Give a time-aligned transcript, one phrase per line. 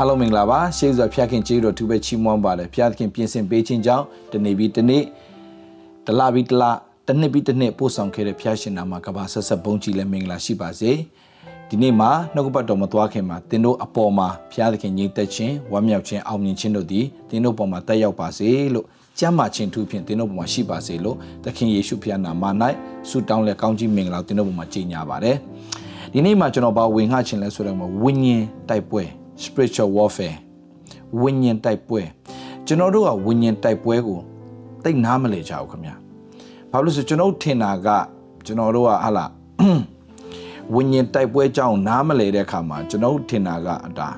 [0.00, 5.02] အားလုံးမင်္ဂလာပါရှေးစွာဖျားခင်ကျေးဇူးတော်သူပဲချီးမွမ်းပါတယ်ဖျားခင်ပြင်ဆင်ပေးခြင်းကြောင့်တနေ့ပြီးတနေ့
[6.06, 6.62] တလပြီးတလ
[7.06, 10.92] တစ်နှစ်ပြီးတစ်နှစ်ပို့ဆောင်ခဲ့တဲ့ဖျားရှင်နာမှာကဘာဆက်ဆက်ဘုန်းကြီးလည်းမင်္ဂလာရှိပါစေ
[11.68, 18.86] ဒီနေ့မှာနှုတ်ကပတ်တော်မသွားခင်မှာသင်တို့အပေါ်မှာဖျားသခင်ညီသက်ခြင်းဝမ်းမြောက်ခြင်းအောင်မြင်ခြင်းတို့သည်သင်တို့ပေါ်မှာတက်ရောက်ပါစေလို့
[19.18, 22.44] ကျမ်းမာခြင်းသူဖြင့်သင်တို့ပေါ်မှာရှိပါစေလို့သခင်ယေရှုဖျားနာမ၌
[23.08, 25.36] ဆုတောင်းလက်ကောင်းကြီးမင်္ဂလာသင်တို့ပေါ်မှာကြီးညာပါတယ်
[26.12, 29.04] ဒီနေ့မှာကျွန်တော်ဘာဝင်ငှခြင်းလဲဆိုတော့ဝိညာဉ်တိုက်ပွဲ
[29.44, 30.36] spiritual warfare
[31.22, 32.00] ဝိညာဉ်တိုက်ပွဲ
[32.66, 34.18] ကျွန်တော်တို့ကဝိညာဉ်တိုက်ပွဲကို
[34.84, 35.94] တိတ်နားမလဲကြဘူးခင်ဗျာ
[36.70, 37.88] ဘာလို့လဲဆိုကျွန်တော်ထင်တာက
[38.46, 39.24] ကျွန်တော်တို့ကဟာလာ
[40.74, 44.08] ဝိညာဉ်တိုက်ပွဲကြောင်းနားမလဲတဲ့အခါမှာကျွန်တော်ထင်တာကအတာ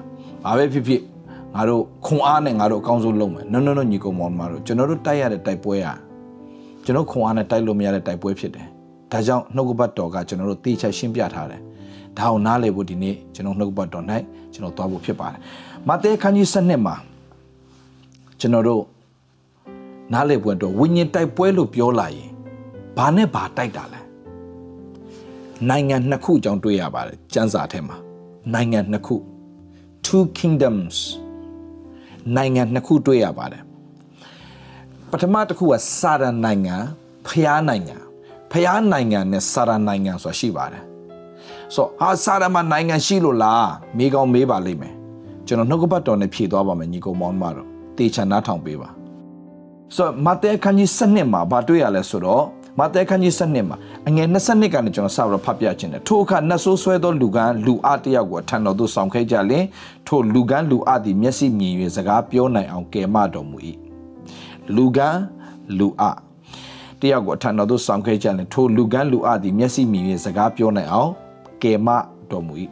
[0.45, 1.02] ဘာပဲဖြစ်ဖြစ်
[1.55, 5.96] ငါတို့ခွန်အားနဲ့ငါတို့အကောင်းဆုံးလုပ်မယ် no no no ညီကောင်မောင်မတို့ကျွန်တော်တို့တိုက်ရတဲ့တိုက်ပွဲอ่ะ
[6.85, 8.66] ကျွန်တော်ခွန်အားနဲ့တိုက်လို့မရတဲ့တိုက်ပွဲဖြစ်တယ်
[9.13, 11.60] ဒါကြောင့်နှုတ်ကပတ်တော်ကကျွန်တော်တို့တေချာရှင်းပြထားတယ်
[12.19, 14.05] ဒါအောင်နားလည်ဖို့ဒီနေ့ကျွန်တော်နှုတ်ကပတ်တော်၌
[14.53, 15.41] ကျွန်တော်သွားဖို့ဖြစ်ပါတယ်
[15.89, 16.97] မဿဲခန်းကြီး7မှာ
[18.41, 18.83] ကျွန်တော်တို့
[20.13, 22.31] နားလည်ဖို့အတွက်ဝိညာဉ်တိုက်ပွဲလို့ပြောလာရင်
[22.97, 24.01] ဘာနဲ့ဘာတိုက်တာလဲ
[25.69, 27.97] နိုင်ငံနှစ်ခုအကြောင်းတွေ့ရပါတယ်ကျမ်းစာထဲမှာ
[28.55, 29.16] နိုင်ငံနှစ်ခု
[30.07, 30.97] two kingdoms
[32.37, 33.63] နိုင်ငံနှစ်ခုတွေ့ရပါတယ်
[35.11, 36.77] ပထမတစ်ခုကစာရနိုင်ငံ
[37.29, 37.97] ဖျားနိုင်ငံ
[38.53, 40.90] ဖျားနိုင်ငံနဲ့စာရနိုင်ငံဆိုတာရှိပါတယ်
[41.74, 44.95] ဆိုဟာစာရမနိုင်ငံရှိလို့လားမိကောင်းမေးပါလိမ့်မယ်
[45.46, 48.88] ကျွန်တော်နှုတ်ကပတ်တော်နဲ့ဖြည့်သွားပါမယ်ညီကောင်မောင်မတော်တေချာနားထောင်ပေးပါ
[49.96, 52.45] ဆိုမဿဲခန်းကြီး7မှာဗာတွေ့ရလဲဆိုတော့
[52.79, 53.76] မဿဲခန်းကြီး7မှာ
[54.09, 59.65] အငယ်22ကနေကျွန်တော်စပြီးဖတ်ပြခြင်းတယ်ထိုအခါနတ်ဆိုးဆွဲသောလူကန်းလူအတယောက်ကိုအထံတော်သို့ဆောင်ခဲ့ကြလင်
[60.07, 63.59] ထိုလူကန်းလူအသည်မျက်စိမြင်၍စကားပြောနိုင်အောင်ကယ်မတော်မူ၏
[64.76, 65.21] လူကန်း
[65.78, 66.03] လူအ
[67.00, 71.12] တယောက်ကိုအထံတော်သို့ဆောင်ခဲ့ကြလင်ထိုလူကန်းလူအသည်မျက်စိမြင်၍စကားပြောနိုင်အောင်
[71.62, 71.88] ကယ်မ
[72.31, 72.54] တော်မူ၏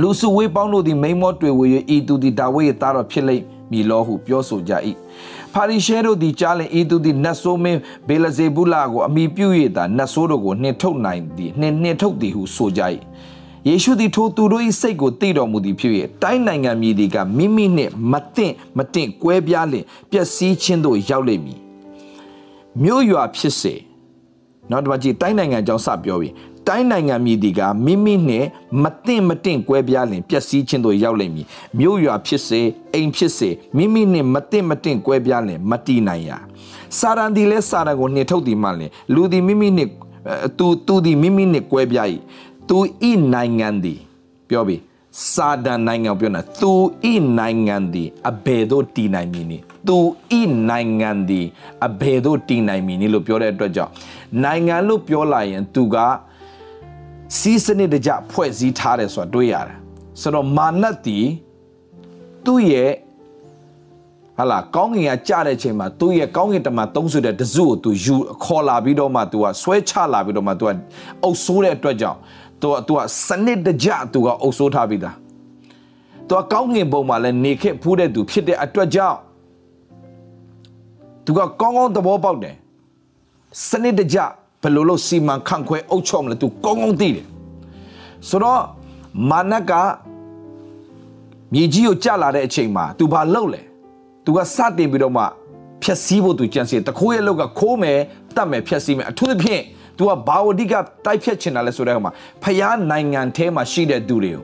[0.00, 4.72] လူစုဝေးပေါင်းတို့သည်မိမောတွေ့ဝေ၍ဤသူသည်ဒါဝိဒ်ရဲ့သားတော်ဖြစ်လိမ့်မည်လောဟုပြောဆိုကြ၏
[5.52, 9.46] ဖာရိရှဲတို့သည်ကြားလင်ဤသူသည်နတ်ဆိုးမင်းဘေလဇေဗုလကိုအမိပြု၍
[9.76, 12.82] သာနတ်ဆိုးတို့ကိုနှင်ထုတ်နိုင်သည်နှင်နှင်ထုတ်သည်ဟုဆိုကြ၏
[13.68, 21.60] ယေရှုသည်ထိုသူတို့၏စိတ်ကိုသိတော်မူသည်ဖြစ်၍တိုင်းနိုင်ငံမြေဒီကမိမိနှင့်မတင့်မတင့်ကွဲပြားလင်ပျက်စီးခြင်းသို့ရောက်လိမ့်မည်
[22.82, 23.74] မြို့ရွာဖြစ်စေ
[24.70, 26.32] နောက်တစ်ပတ်ကြည့်တိုင်းနိုင်ငံကြောင်းစပြောပြီး
[26.68, 28.44] တိုင်းနိုင်ငံမြည်ဒီကမိမိနဲ့
[28.82, 31.46] မတင့်မတင့်ကွဲပြားလင်ပျက်စီးခြင်းတို့ရောက်လိမ့်မည်
[31.78, 32.60] မြို့ရွာဖြစ်စေ
[32.94, 36.38] အိမ်ဖြစ်စေမိမိနဲ့မတင့်မတင့်ကွဲပြားလင်မတည်နိုင်ရာ
[36.98, 39.88] စာရန်ဒီလဲစာရန်ကိုနှင်ထုတ်ဒီမှလင်လူဒီမိမိနဲ့
[40.58, 42.08] သူသူဒီမိမိနဲ့ကွဲပြား၏
[42.68, 42.78] သူ
[43.10, 43.94] ဤနိုင်ငံဒီ
[44.48, 44.80] ပြောပြီး
[45.32, 46.72] စာဒန်နိုင်ငံပြောနေသူ
[47.12, 49.96] ဤနိုင်ငံဒီအဘယ်သို့တည်နိုင်မည်နည်းသူ
[50.40, 51.40] ဤနိုင်ငံဒီ
[51.86, 53.92] အဘယ်သို့တည်နိုင်မည်နည်းလို့ပြောတဲ့အတွက်ကြောင့်
[54.44, 55.96] နိုင်ငံလို့ပြောလာရင်သူက
[57.38, 59.76] စီးစနစ်တကျဖွဲ့စည်းထားတယ်ဆိုတာတွေ့ရတယ်
[60.20, 61.18] ဆိုတော့မာနတ်တီ
[62.44, 62.90] သူ့ရဲ့
[64.38, 70.70] ဟာလာကောင်းကင်ကကြတဲ့ချိန်မှာသူ့ရဲ့ကောင်းကင်တမန်သုံးဆွတဲ့တစုကိုသူယူခေါ်လာပြီးတော့မှသူကဆွဲချလာပြီးတော့မှသူက
[71.22, 72.18] အုပ်ဆိုးတဲ့အတွက်ကြောင့်
[72.60, 75.16] သူကသူကစနစ်တကျသူကအုပ်ဆိုးထားပြီးသား
[76.28, 79.18] သူကကောင်းကင်ဘုံမှာလည်းနေခဲ့ဖူးတဲ့သူဖြစ်တဲ့အတွက်ကြောင့်
[81.24, 82.54] သူကကောင်းကောင်းသဘောပေါက်တယ်
[83.68, 84.18] စနစ်တကျ
[84.61, 87.25] ဘယ်လိုလုပ်စီမံခန့်ခွဲအုပ်ချုပ်မလဲသူကောင်းကောင်းသိတယ်
[88.29, 88.61] ဆိုတော့
[89.29, 89.71] မာနက
[91.53, 93.61] မြေကြီးကိုကြလာတဲ့အချိန်မှာ तू ဘာလုပ်လဲ
[94.25, 95.23] तू ကစတင်ပြီးတော့မှ
[95.83, 97.97] ဖြက်စီးဖို့ तू ကြံစီတခိုးရဲ့လောက်ကခိုးမယ်
[98.35, 99.61] တတ်မယ်ဖြက်စီးမယ်အထူးသဖြင့်
[99.97, 100.73] तू ကဘာဝတိက
[101.05, 102.11] တိုက်ဖြတ်ချင်တာလဲဆိုတဲ့အခါမှာ
[102.43, 104.43] ဖျားနိုင်ငံထဲမှာရှိတဲ့သူတွေကို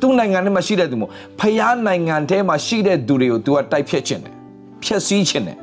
[0.00, 1.10] သူ့နိုင်ငံထဲမှာရှိတဲ့သူမို့
[1.40, 4.34] ဖျားနိုင်ငံထဲမှာရှိတဲ့သူတွေကို तू ကတိုက်ဖြတ်ချင်တယ်
[4.84, 5.58] ဖြက်စီးချင်တယ်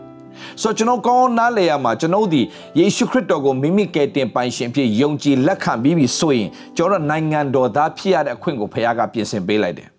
[0.62, 2.42] ဆိုတော့ကျွန်တော်ကောင်းနားလေရမှာကျွန်တော်ဒီ
[2.78, 9.90] ယေရှုခရစ်တော်ကိုမိမိကယ်တင်ပိုင်ရှင်ဖြစ်ယုံကြည်လက်ခံပြီးပြီဆိုရင်ကျွန်တော်နိုင်ငံတော်သားဖြစ်ရတဲ့အခွင့်ကိုဖခင်ကပြင်ဆင်ပေးလိုက်တယ်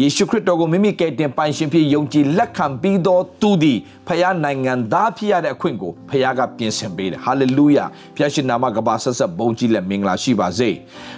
[0.00, 3.78] ယေရှုခရစ်တော်ကိုမိမိကယ်တင်ပိုင်ရှင်ဖြစ်ယုံကြည်လက်ခံပြီးတော့သူသည်
[4.08, 7.84] ဖခင်နိုင်ငံသားဖြစ်ရတဲ့အခွင့်ကိုဖခင်ကပြင်ဆင်ပေးတယ်ဟာလေလုယာ
[8.14, 10.70] ဖခင်ရှင်နာမကပါဆက်ဆက်ဘုန်းကြီးလက်မင်္ဂလာရှိပါစေ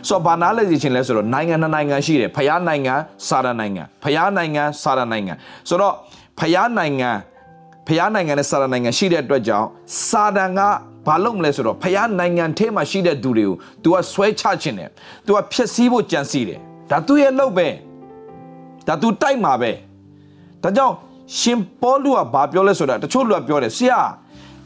[0.08, 2.94] ဆိုတော့ဘာနာလဲစီခြင်းလဲဆိုတော့နိုင်ငံနှစ်နိုင်ငံရှိတယ်ဖခင်နိုင်ငံ
[3.28, 5.32] စာရနိုင်ငံဖခင်နိုင်ငံစာရနိုင်ငံ
[5.68, 5.94] ဆိုတော့
[6.38, 7.10] ဖခင်နိုင်ငံ
[7.86, 9.66] ဖျားနိုင်ငံနဲ့စာရနိုင်ငံရှိတဲ့အတွက်ကြောင့်
[10.06, 10.60] စာတန်က
[11.06, 14.90] ဘာလုပ်မလဲဆိုတော့ဖျားနိုင်ငံထဲမှာရှိတဲ့သူတွေကို तू ကဆွဲချခြင်းတယ်
[15.26, 16.58] तू ကဖျက်ဆီးဖို့ကြံစီတယ်
[16.90, 17.68] ဒါသူရဲ့လုပ်ပဲ
[18.86, 19.72] ဒါသူတိုက်မှာပဲ
[20.62, 20.94] ဒါကြောင့်
[21.38, 24.00] ရှင်ပေါလုကဘာပြောလဲဆိုတာတချို့လူကပြောတယ်ဆရာ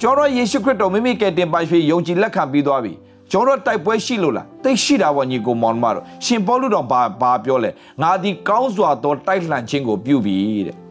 [0.00, 2.92] ကျော်တော့ယေရှုခရစ်တော်မိမိကယ်တင်ပါရှင်ယုံကြည်လက်ခံပြီးသွားပြီ
[3.32, 7.70] ကျော်တော့တိုက်ပွဲရှိလို့လားတိတ်ရှိတာပေါ့ညီကိုမောင်မတော်ရှင်ပေါလုတော်ဘာဘာပြောလဲ
[8.02, 10.36] ငါဒီကောင်းစွာသောတိုက်လှန်ခြင်းကိုပြုပြီ
[10.68, 10.85] တဲ့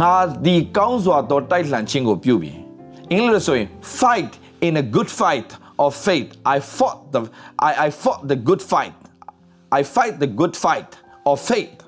[0.00, 0.12] ငါ
[0.44, 2.52] ဒီကောင်းစွာသောတိုက်လှန်ခြင်းကိုပြုပြီ
[3.10, 3.68] အင်္ဂလိပ်ဆိုရင်
[4.00, 4.32] fight
[4.66, 5.50] in a good fight
[5.84, 7.20] of faith i fought the
[7.70, 8.96] i i fought the good fight
[9.78, 10.90] i fight the good fight
[11.30, 11.78] of faith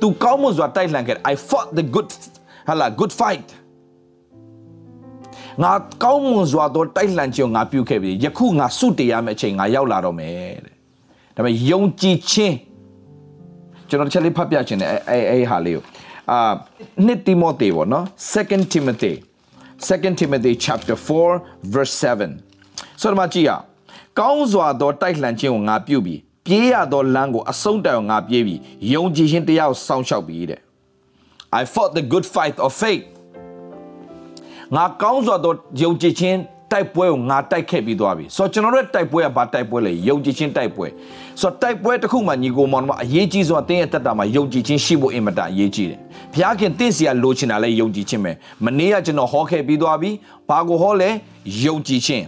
[0.00, 2.10] သူကောင်းမွန်စွာတိုက်လှန်ခဲ့ I fought the good
[2.68, 3.48] ဟာလာ good fight
[5.62, 5.72] ငါ
[6.04, 10.74] ကောင်းမွန်စွာသောတိုက်လှန်ခြင်းကိုငါပြုခဲ့ပြီယခုငါစုတည်ရမယ့်အချိန်ငါရောက်လာတော့မယ်တဲ့
[11.36, 12.56] ဒါပေမဲ့ယုံကြည်ခြင်း
[13.88, 15.84] ကျွန်တော်တစ်ချက်လေးဖတ်ပြခြင်းနဲ့အဲအဲဟာလေးကို
[16.30, 16.38] အာ
[17.06, 19.12] နှစ်တိမောသေပေါ့နော်2 Timothy
[19.86, 20.96] 2 Timothy chapter
[21.26, 23.50] 4 verse 7ဆိုတော့မကြည့်ရ
[24.18, 28.60] ကောင်းစွာသောတိုက်လှန်ခြင်းကိုငါပြုပြီးပြေးရသောလမ်းကိုအဆုံးတိုင်ငါပြေးပြီး
[28.92, 30.60] ယုံကြည်ခြင်းတရားကိုစောင့်ရှောက်ပြီးတဲ့
[31.60, 33.04] I fought the good fight of faith
[34.76, 35.52] ငါကောင်းစွာသော
[35.82, 36.38] ယုံကြည်ခြင်း
[36.72, 40.86] တိုက်ပွဲကိုငါတိုက်ခဲ့ပြီးသွားပြီဆိုတော့ကျွန်တော်တို့တိုက်ပွဲကဘာတိုက်ပွဲလဲယုံကြည်ခြင်းတိုက်ပွဲ
[41.40, 45.98] ဆိုတော့တိုက်ပွဲတစ်ခုမှညီကိုမောင်တို့အရေးကြီးဆုံးအတင်းရဲ့တက်တာမှာယုံကြည်ခြင်းရှိဖို့အင်မတန်အရေးကြီးတယ်
[46.32, 48.32] ဘုရားခင်တင့်စီကလိုချင်တာလဲယုံကြည်ခြင်းပဲ
[48.64, 50.10] မနေ့ကကျွန်တော်ဟောခဲ့ပြီးသွားပြီ
[50.48, 51.10] ဘာကိုဟောလဲ
[51.64, 52.24] ယုံကြည်ခြင်း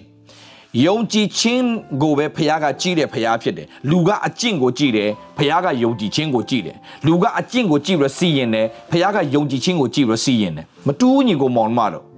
[0.86, 1.66] ယုံကြည်ခြင်း
[2.02, 6.76] ကိုပဲဖခင်ကကြည့်တယ်ဖခင်ဖြစ်တယ်လူကအကျင့်ကိုကြည့်တယ်ဖခင်ကယုံကြည်ခြင်းကိုကြည့်တယ်
[7.06, 12.13] လူကအကျင့်ကိုကြည့်ပြီးတော့စီရင်တယ်ဖခင်ကယုံကြည်ခြင်းကိုကြည့်ပြီးတော့စီရင်တယ်မတူးညီကိုမောင်မတော့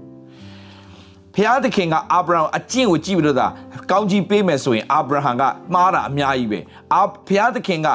[1.37, 3.47] ဖျားသခင်ကအာဗြဟံအကျင့်ကိုကြည့်ပြီးတော့သာ
[3.91, 5.43] ကောင်းကြီးပေးမယ်ဆိုရင်အာဗြဟံက
[5.75, 6.61] မှားတာအများကြီးပဲ
[6.95, 7.89] အာဖျားသခင်က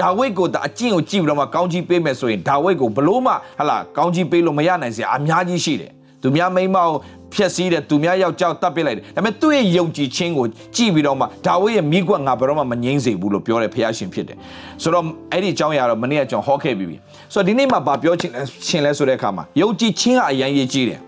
[0.00, 5.90] ဒါဝိဒ်ကိုဒါအကျင့်ကိုကြည့်ပြီးတော့မှကောင်းကြီးပေးမယ်ဆိုရင်ဒါဝိဒ်ကိုဘလို့မှဟလာကောင်းကြီးပေးလို့မရနိုင်စရာအများကြီးရှိတယ်
[6.22, 6.90] သူများမိန်းမကို
[7.34, 10.46] ဖျက်ဆီးတယ်သူများယောက်ျောက်တတ်ပစ်လိုက်တယ်ဒါပေမဲ့သူ့ရဲ့ယုံကြည်ခြင်းကို
[10.76, 14.36] ကြည့်ပြီးတော့မှဒါဝိဒ်ရဲ့မိကွက်ငါဘယ်တော့မှမငြိမ်းစေဘူးလို့ပြောတယ်ဖျားရှင်ဖြစ်တယ်
[14.82, 16.96] ဆိုတော့အဲ့ဒီအကြောင်းအရာတော့မနေ့ကကျွန်တော်ဟောခဲ့ပြီးပြီ
[17.32, 18.32] ဆိုတော့ဒီနေ့မှာဗာပြောချင်း
[18.68, 21.00] ရှင်လဲဆိုတဲ့အခါမှာယုံကြည်ခြင်းကအရင်ရေးကြည့်တယ်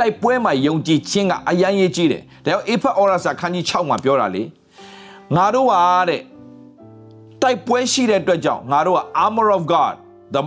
[0.00, 4.42] တိုက်ပွဲမှာယုံကြည်ခြင်းကအယမ်းရေးကြီးတယ်ဒါကြောင့်အေဖတ်ဩရစာခန်းကြီး6မှာပြောတာလေ
[5.36, 6.20] ငါတို့ဟာတဲ့
[7.42, 9.94] တိုက်ပွဲရှိတဲ့အတွက်ကြောင့်ငါတို့က armor of god
[10.34, 10.40] the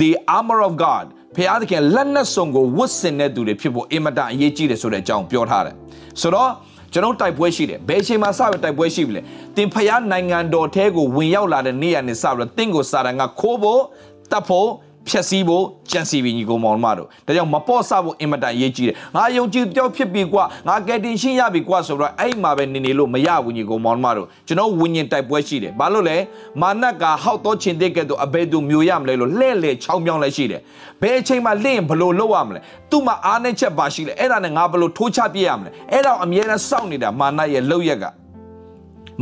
[0.00, 1.04] the armor of god
[1.36, 5.74] ဖခင်သခင်လက်နက်စုံကိုဝတ်ဆင်တဲ့သူတွေဖြစ်ဖို့အင်မတန်အရေးကြီးတယ်ဆိုတဲ့အကြောင်းပြောထားတယ်
[6.20, 6.50] ဆိုတော့
[6.92, 9.22] ကျွန်တော်တိုက်ပွဲရှိတယ်ဘယ်အချိန်မှာစပြီးတိုက်ပွဲရှိပြီလဲ
[9.56, 13.82] တင်ဖခင်နိုင်ငံတော်ထဲကိုဝင်ရောက်လာတဲ့နေ့ရက်နေ့စပြီးတော့တင့်ကိုစာတန်ကခိုးဖို့
[14.30, 14.68] တတ်ဖို့
[15.08, 26.16] ဖြက်စီးဖို့ကြံစီပြီးညီကောင်မောင်မတို့ဒါကြောင့်မပေါ့ဆဖို့အင်မတန်ရေးကြီးတယ်ငါယုံကြည်ကြောက်ဖြစ်ပြီကွာငါကယ်တင်ရှင်းရပြီကွာဆိုတော့အဲ့မှာပဲနေနေလို့မရဘူးညီကောင်မောင်မတို့ကျွန်တော်ဝิญဉ်တိုက်ပွဲရှိတယ်ဘာလို့လဲ
[26.60, 30.60] မာနကဟောက်တော့ချင်းတဲ့ကဲ့သို့အဘယ်သူမျိုးရမလဲလို့လှဲ့လေချောင်းမြောင်းလဲရှိတယ်
[31.02, 32.60] ဘယ်အချိန်မှာလင့်ဘလို့လုပ်ရမလဲ
[32.90, 38.04] သူ့မှာအားနဲ့ချက်ပါရှိလဲအဲ့ဒါနဲ့ငါဘလို့ထိုးချပြရမလဲအဲ့တော့အမြဲတမ်းစောင့်နေတာမာနရဲ့လောက်ရက်က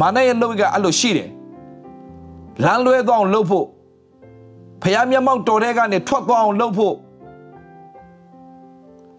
[0.01, 1.29] မာနရဲ့လောက်ရက်ကအဲ့လိုရှိတယ်
[2.65, 3.67] လမ်းလွဲသွားအောင်လုပ်ဖို့
[4.82, 6.96] ဖះမျက်မှောက်တော်တဲ့ကနေထွက်သွားအောင်လုပ်ဖို့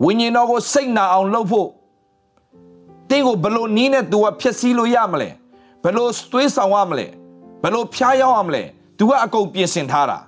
[0.05, 1.69] ဝိညာဉ်တော်ကိုစိတ်နာအောင်လုပ်ဖို့
[3.11, 5.29] တင်းကိုဘလို့နီးနဲ့ तू ကဖြည့်ဆည်းလို့ရမလဲ
[5.85, 7.07] ဘလို့သွေးဆောင်ရမလဲ
[7.63, 8.63] ဘလို့ဖျားရောက်ရမလဲ
[8.99, 10.19] तू ကအကုန်ပြင်ဆင်ထားတာ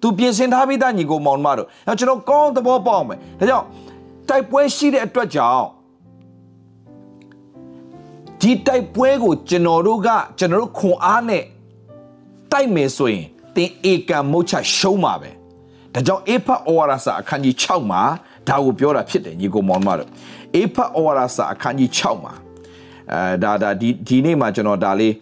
[0.00, 3.66] तू ပြင်ဆင်ထားပြီးသားညီကိုမောင်မတို့အဲကျွန်တော်ကောင်းသဘောပေါက်မယ်ဒါကြောင့်
[4.28, 5.68] တိုက်ပွဲရှိတဲ့အတွက်ကြောင့်
[8.40, 10.08] ဒီတိုက်ပွဲကိုကျွန်တော်တို့က
[10.38, 11.44] ကျွန်တော်တို့ခွန်အားနဲ့
[12.52, 15.31] တိုက်မယ်ဆိုရင်တ င်ဧကံမုတ်ချရှုံးမှာပဲ
[15.93, 18.01] ဒါကြောင့်အေဖတ်ဩဝါဒစာအခန်းကြီး6မှာ
[18.47, 20.09] ဒါကိုပြောတာဖြစ်တယ်ညီကိုမောင်မတို့
[20.55, 22.33] အေဖတ်ဩဝါဒစာအခန်းကြီး6မှာ
[23.11, 25.13] အဲဒါဒါဒီဒီနေ့မှာကျွန်တော်ဒါလေး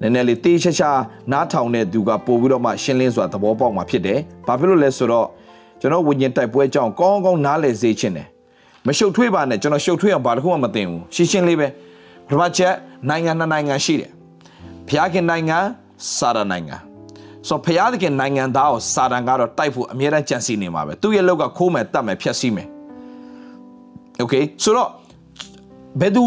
[0.00, 0.90] နည်းနည်းလေးတေးချာချာ
[1.32, 5.26] နားထောင်တဲ့သူကပို့ပြီးတော့မှရှင်းလင်းစွာသဘောပေါက်မှာဖြစ်တယ်။ဘာဖြစ်လို့လဲဆိုတော့
[5.80, 8.28] ကျွန်တော်ဝิญဉ်တိုက်ပွဲကြောင်းကောင်းကောင်းနားလည်စေချင်တယ်။
[8.86, 11.68] မရှုပ်ထွေးပါနဲ့ကျွန်တော်ရှုပ်ထွေးအောင်ဘာတစ်ခုမှမသိဘူး။ရှင်းရှင်းလေးပဲ။
[12.26, 12.74] ပထမချက်
[13.08, 14.10] နိုင်ငံနှစ်နိုင်ငံရှိတယ်။
[14.88, 15.58] ဖျားခင်နိုင်ငံ
[16.16, 16.76] စာရနိုင်ငံ
[17.49, 22.67] ဆိုဖျားသခင်နိုင်ငံသားကိုစာတန်ကတော့တိုက်ဖို့အမြဲတမ်းကြံစည်နေမှာပဲသူ့ရဲ့လောက်ကခိုးမယ်တတ်မယ်ဖျက်ဆီးမယ်
[24.19, 24.89] โอเคဆိုတော့
[26.01, 26.23] ဘယ်သူ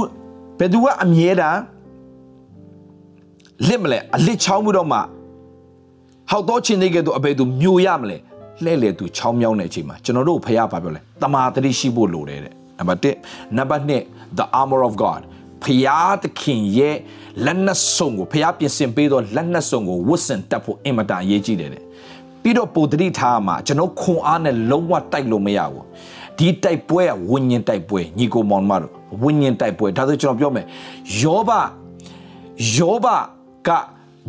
[0.59, 1.61] ဘယ်သူကအမြဲတမ်း
[3.69, 4.99] လစ်မလဲအလစ်ချောင်းပြီးတော့မှ
[6.31, 8.17] ဟောက်တော့ချင်းတွေကဲ့သို့အဘယ်သူမျိုးရမလဲ
[8.65, 15.21] လှဲ့လေသူချောင်းမြောင်းတဲ့အချိန်မှာကျွန်တော်တို့ဖះပါပြောလဲတမာတတိရှိဖို့လိုတယ်တဲ့နံပါတ်1နံပါတ်2 the armor of god
[15.64, 16.98] ဖျားသခင်ရဲ့
[17.46, 21.84] လက်နက်စုံကိုဖျားပြင်ဆင်ပေးသောလက်နက်စုံကိုဝတ်ဆင်တက်ဖို့အင်မတန်အရေးကြီးတယ်တဲ့
[22.42, 25.86] ပြီးတော့ပိုတတိထားမှာကျွန်တော်ခွန်အားနဲ့လုံးဝတိုက်လို့မရဘူး
[26.38, 28.92] ဒီတိုက်ပွဲကဝิญဉ်တိုက်ပွဲညီကိုမောင်မတို့
[29.24, 30.66] ဝิญဉ်တိုက်ပွဲဒါဆိုကျွန်တော်ပြောမယ်
[31.22, 31.52] ယောဘ
[32.76, 33.08] ယောဘ
[33.68, 33.70] က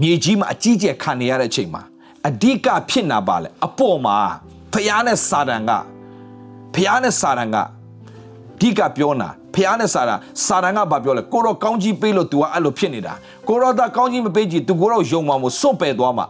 [0.00, 1.82] မြေကြီးမှာအကြီးကျယ်ခံနေရတဲ့အချိန်မှာ
[2.28, 4.16] အဓိကဖြစ်နာပါလေအပေါ်မှာ
[4.72, 5.70] ဖျားနဲ့စာတန်က
[6.74, 7.56] ဖျားနဲ့စာတန်က
[8.60, 10.15] ဓိကပြောနာ ဖះနဲ့စာတာ
[10.45, 13.13] စာတန်ကဘာပြောလဲကိုတော့ကောင်းကြီးပေးလို့ तू ကအဲ့လိုဖြစ်နေတာ
[13.47, 16.25] ကိုတော့တာကောင်းကြီးမပေးကြည့် तू ကိုတော့ယုံမှာမို့စွန့်ပယ်သွားမှာ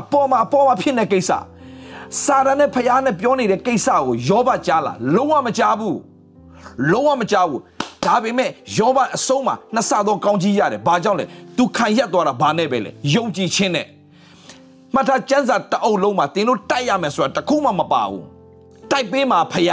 [0.00, 1.30] အပေါ်မှာအပေါ်မှာဖြစ်နေကိစ္စ
[2.24, 5.98] စာတန်နဲ့ဖះနဲ့ပြောနေတဲ့ကိစ္စကိုယောဘကြားလာလုံးဝမကြားဘူး
[6.92, 7.60] လုံးဝမကြားဘူး
[8.04, 11.24] ဒါပေမဲ့ယောဘအဆုံးမှာနှစ်ဆသောကောင်းကြီးရတယ်ဘာကြောင့်လဲ
[11.56, 13.86] तू ခံရက်သွားတာဘာနဲ့ပဲလဲယုံကြည်ခြင်းနဲ့
[14.94, 18.24] မှတ်ထားကျမ်းစာတအုပ်လုံးမှာသင်တို့တိုက်ရမယ်ဆိုတာတခုမှမပါဘူး
[18.90, 19.70] တိုက်ပေးမှာဖះ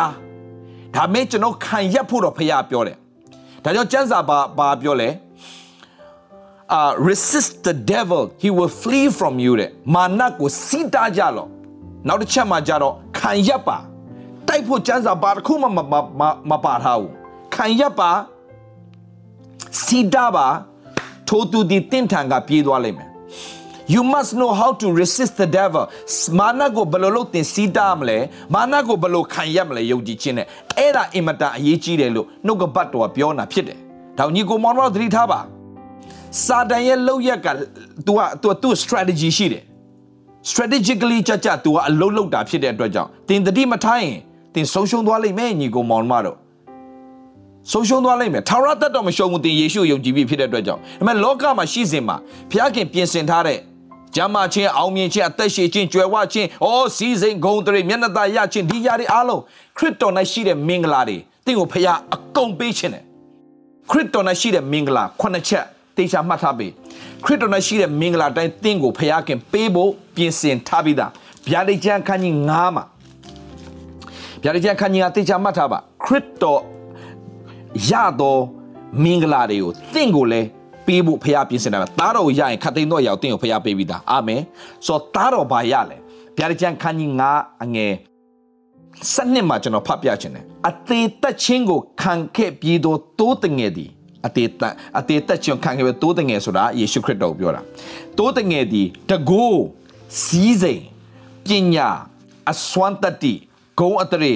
[0.97, 2.97] ဒါမဲ့ကျွန်တော်ခံရက်ဖို့တော့ဖះပြောတယ်
[3.65, 5.09] ဒါကြောင့်ကျမ်းစာဘာဘာပြောလဲ
[6.77, 11.49] uh resist the devil he will flee from you တဲ့မာနကိုစီးတားကြလော့
[12.09, 13.79] နောက်တစ်ချက်မှကြတော့ခံရပ်ပါ
[14.49, 17.13] တိုက်ဖို့စံစာပါတစ်ခုမှမမမမပါထားဘူး
[17.55, 18.11] ခံရပ်ပါ
[19.83, 20.47] စီးတားပါ
[21.29, 23.06] ထိုသူဒီတင့်ထန်ကပြေးသွားလိမ့်မယ်
[23.94, 25.84] You must know how to resist the devil
[26.40, 28.18] မာနကိုဘယ်လိုလုပ်တင်စီးတားမလဲ
[28.54, 30.48] မာနကိုဘယ်လိုခံရပ်မလဲယုံကြည်ခြင်းနဲ့
[30.78, 33.78] အဲ့ဒါအင်မတန်အရေးကြီးတယ်လို့နှုတ်ကပတ်တော်ကပြောတာဖြစ်တယ်
[34.18, 35.40] ဒါညီကိုမောင်တော်သတိထားပါ
[36.46, 37.48] စာတန်ရဲ့လောက်ရက်က
[38.08, 39.64] तू က तू သူ strategy ရှိတယ်
[40.50, 44.18] strategically ကြကြ तू ကအလုံးလုံးတာဖြစ်တဲ့အတွက်ကြောင့်တင်တတိမထားရင်
[44.56, 46.38] တင်ဆုံးရှုံးသွားလိမ့်မယ်ညီကိုမောင်မတို့
[47.72, 52.18] ဆုံးရှုံးသွားလိမ့်မယ်ထာဝရတတ်တော်မရှုံးဘူးတင်ယေရှုယုံကြည်ပြီးဖြစ်တဲ့အတွက်ကြောင့်ဒါပေမဲ့လောကမှာရှိစဉ်မှာ
[52.52, 53.60] ဘုရားခင်ပြင်ဆင်ထားတဲ့
[54.17, 59.43] ကျမ်းမာခြင်းအောင်မြင်ခြင်းအသက်ရှည်ခြင်းကြွယ်ဝခြင်းအော်စီစဉ်ဂုဏ်တွေမျက်နှာသာရခြင်းဒီຢာတွေအားလုံး
[59.77, 63.03] ခရစ်တော်၌ရှိတဲ့မင်္ဂလာတွေတင့်ကိုဖခင်အကုန်ပေးခြင်းတယ်
[63.91, 65.65] ခရစ်တော်၌ရှိတဲ့မင်္ဂလာခုနှစ်ချက်
[65.97, 66.71] တေချာမှတ်ထားပေး
[67.25, 71.11] ခရစ်တော်၌ရှိတဲ့မင်္ဂလာတိုင်းတင့်ကိုဖခင်ပေးဖို့ပြင်ဆင်ထားပြီးသား
[71.49, 72.85] ဗျာဒိတ်ကျမ်းခန်းကြီး9မှာ
[74.43, 76.61] ဗျာဒိတ်ကျမ်းခန်းကြီးကတေချာမှတ်ထားပါခရစ်တော်
[77.91, 78.43] ရတော့
[79.03, 80.49] မင်္ဂလာတွေကိုတင့်ကိုလည်း
[80.87, 84.43] ပေးဖို့ဖခင်ပြင်ဆင်တယ်တားတော်ကိုရရင်ခတ်သိမ်းတော့ရောက်တင့်ကိုဖခင်ပေးပြီးသားအာမင်
[84.87, 85.97] ဆိုတော့တားတော်ဘာရလဲ
[86.37, 87.93] ဗျာဒိတ်ကျမ်းခန်းကြီး9အငယ်
[89.13, 93.91] စနစ်မှာကျွန်တော်ဖတ်ပြခြင်းတယ်အသေးသက်ချင်းကိုခံခဲ့ပြီးတော့တိုးတငယ်သည်
[94.27, 97.61] အသေးသက်အသေးသက်ချင်းခံခဲ့ပြီးတိုးတငယ်ဆိုတာယေရှုခရစ်တော်ကိုပြောတာ
[98.19, 99.63] တိုးတငယ်သည်တကိုး
[100.23, 100.83] စီးစိမ်
[101.47, 101.89] ပညာ
[102.51, 103.35] အစွမ်းတတ္တိ
[103.79, 104.35] ဂုံအတရေ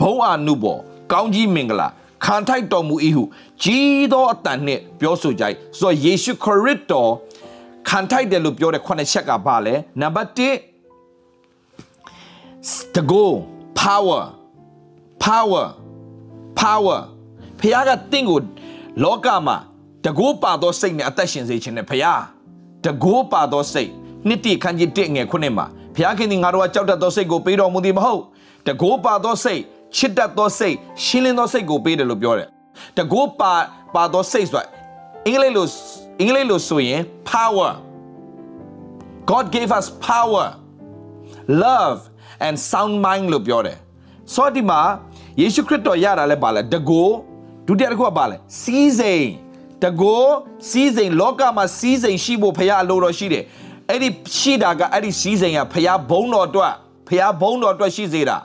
[0.00, 0.78] ဘုံအာနုဘော
[1.12, 1.88] ကောင်းကြီးမင်္ဂလာ
[2.24, 3.22] ခံထိုက်တော်မူ၏ဟု
[3.62, 5.44] ကြီးသောအတန်နှင့်ပြောဆိုကြ၏
[5.78, 7.10] ဆိုတော့ယေရှုခရစ်တော်
[7.88, 10.38] ခံထိုက်တယ်လို့ပြောတဲ့ခုနှစ်ချက်ကဘာလဲနံပါတ်1
[12.94, 13.34] the goal
[13.82, 14.22] power
[15.24, 15.66] power
[16.60, 16.98] power
[17.60, 18.38] ဖခင်ကတင့်ကို
[19.04, 19.56] လောကမှာ
[20.04, 22.20] တကိုးပါသောစိတ်နဲ့အသက်ရှင်စေခြင်းနဲ့ဖခင်
[22.84, 23.90] တကိုးပါသောစိတ်
[24.26, 28.22] နှစ်တိခန်းကြီးတစ်ငယ်ခုနှစ်မှာဖခင်ခင်ဒီငါတို့ကကြောက်တတ်သောစိတ်ကိုပေးတော်မူသည်မဟုတ်
[28.66, 29.62] တကိုးပါသောစိတ်
[29.96, 32.48] ချစ်တတ်သောစိတ်ရှင်းလင်းသောစိတ်ကိုပေးတယ်လို့ပြောတယ်
[32.98, 33.52] တကိုးပါ
[33.94, 34.64] ပါသောစိတ်ဆိုတာ
[35.26, 35.66] အင်္ဂလိပ်လို
[36.20, 37.00] အင်္ဂလိပ်လိုဆိုရင်
[37.32, 37.70] power
[39.30, 40.46] God gave us power
[41.64, 41.98] love
[42.46, 43.76] and sound mind လို့ပြောတယ်
[44.34, 44.80] ဆိုတော့ဒီမှာ
[45.40, 47.08] ယေရှုခရစ်တော်ရတာလဲပါလဲတကို
[47.66, 49.26] ဒုတိယတစ်ခုကပါလဲစီးစိမ်
[49.84, 50.24] တကို
[50.68, 53.44] စီးစိမ်လောကမှာစီးစိမ်ရှိဖို့ဖရားအလိုတော်ရှိတယ်
[53.90, 56.74] အဲ့ဒီရှိတာကအဲ့ဒီစီးစိမ်ကဖရားဘုံတော်အတွက်
[57.08, 58.38] ဖရားဘုံတော်အတွက်ရှိစေတာ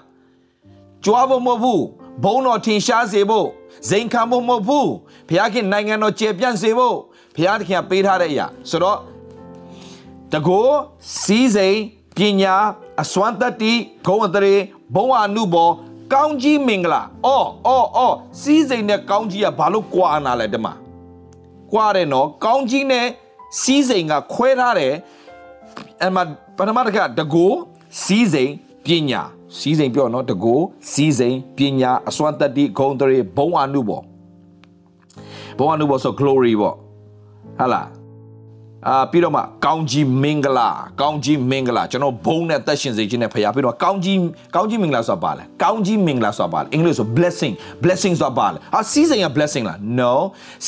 [1.05, 1.83] ကြွားဖို့မဟုတ်ဘူး
[2.23, 3.47] ဘုံတော်ထင်ရှားစေဖို့
[3.89, 4.89] ဇိမ်ခံဖို့မဟုတ်ဘူး
[5.27, 6.97] ဖရားခင်နိုင်ငံတော်ကျေပြန့်စေဖို့
[7.35, 8.99] ဖရားသခင်ကပေးထားတဲ့အရာဆိုတော့
[10.33, 10.67] တကို
[11.21, 11.77] စီးစိမ်
[12.17, 12.55] ပညာ
[13.01, 13.73] အစွမ်းတတ္တိ
[14.05, 14.55] ဂုဏ်အတရေ
[14.95, 15.69] ဘုံအနုဘော
[16.13, 20.67] ကောင်းကြီးမင်္ဂလာအော်အော်အော်စီးစိမ်နဲ့ကောင်းကြီးကဘာလို့ကွာနာလဲတမ
[21.71, 23.05] ကွာတယ်နော်ကောင်းကြီးနဲ့
[23.61, 24.93] စီးစိမ်ကခွဲထားတယ်
[26.03, 26.17] အမ
[26.57, 27.51] ပထမတကတကို
[28.03, 28.51] စီးစိမ်
[28.85, 29.21] ပညာ
[29.57, 30.59] စီးစိမ်ပြောနော်တကို
[30.91, 34.01] စီးစိမ်ပညာအစွမ်းတတ္တိဂုဏ်တရေဘုံအနုဘော
[35.57, 36.75] ဘုံအနုဘောဆို glory ပေါ့
[37.59, 37.87] ဟာလား
[38.87, 40.69] အာပြီးတော့မှကောင်းကြီးမင်္ဂလာ
[41.01, 44.17] ကောင်းကြီးမင်္ဂလာကျွန်တော်ဘုံနဲ့သက်ရှင်စေခြင်းနဲ့ဖရားပြီးတော့ကောင်းကြီး
[44.55, 50.13] ကောင်းကြီးမင်္ဂလာဆိုတာပါလဲကောင်းကြီးမင်္ဂလာဆိုတာပါလဲအင်္ဂလိပ်ဆို blessing blessing ဆိုတာပါလဲအာစီးစိမ်က blessing လား no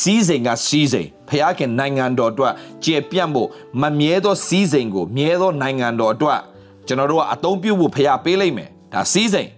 [0.02, 2.54] စီးစိမ်ကစီးစိမ်ဖရားခင်နိုင်ငံတော်အတွက်
[2.86, 3.48] ကျေပြန့်ဖို့
[3.82, 6.40] မမြဲသောစီးစိမ်ကိုမြဲသောနိုင်ငံတော်အတွက်
[6.88, 9.50] ကျွန်တော်တို့ကအသုံးပြုဖို့ဖရားပေးလိုက်မယ်ဒါစီးစိမ်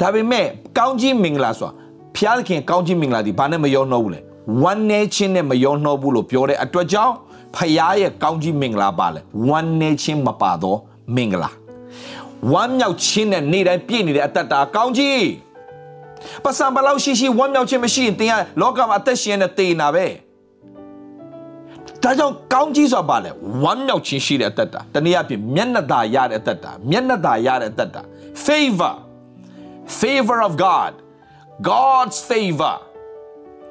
[0.00, 0.46] ဒါပေမဲ့
[0.78, 1.72] ကောင်းကြီးမင်္ဂလာဆိုတာ
[2.16, 4.20] ဖျားခင်ကောင်းကြီးမင်္ဂလာဒီဘာနဲ့မရောနှောဘူးလဲ
[4.62, 7.14] ဝမ်းနေခြင်းနဲ့မရောနှောဘူးလို့ပြောတဲ့အတွက်ကြောင့်
[7.56, 10.78] ဖယားရဲ့ကောင်းကြီးမင်္ဂလာပါလေဝမ်းနေခြင်းမပါတော့
[11.16, 11.50] မင်္ဂလာ
[12.52, 15.24] ဝမ်းမြောက်ခြင်းနဲ့နေ့တိုင်းပြည့်နေတဲ့အတ္တတာကောင်းကြီး
[16.44, 20.06] ပစံဘလောက်ရှိရှိဝမ်းမြောက်ခြင်းမရှိရင်တင်ကလောကမှာအသက်ရှင်နေတဲ့တေနာပဲ
[22.02, 23.30] ဒါကြောင့်ကောင်းကြီးဆိုတာပါလေ
[23.62, 28.02] ဝမ်းမြောက်ခြင်းရှိတဲ့အတ္တတာတနည်းအားဖြင့်မျက်နှာသာရတဲ့အတ္တတာမျက်နှာသာရတဲ့အတ္တတာ
[28.46, 28.94] favor
[30.00, 30.92] favor of God
[31.70, 32.76] God's favor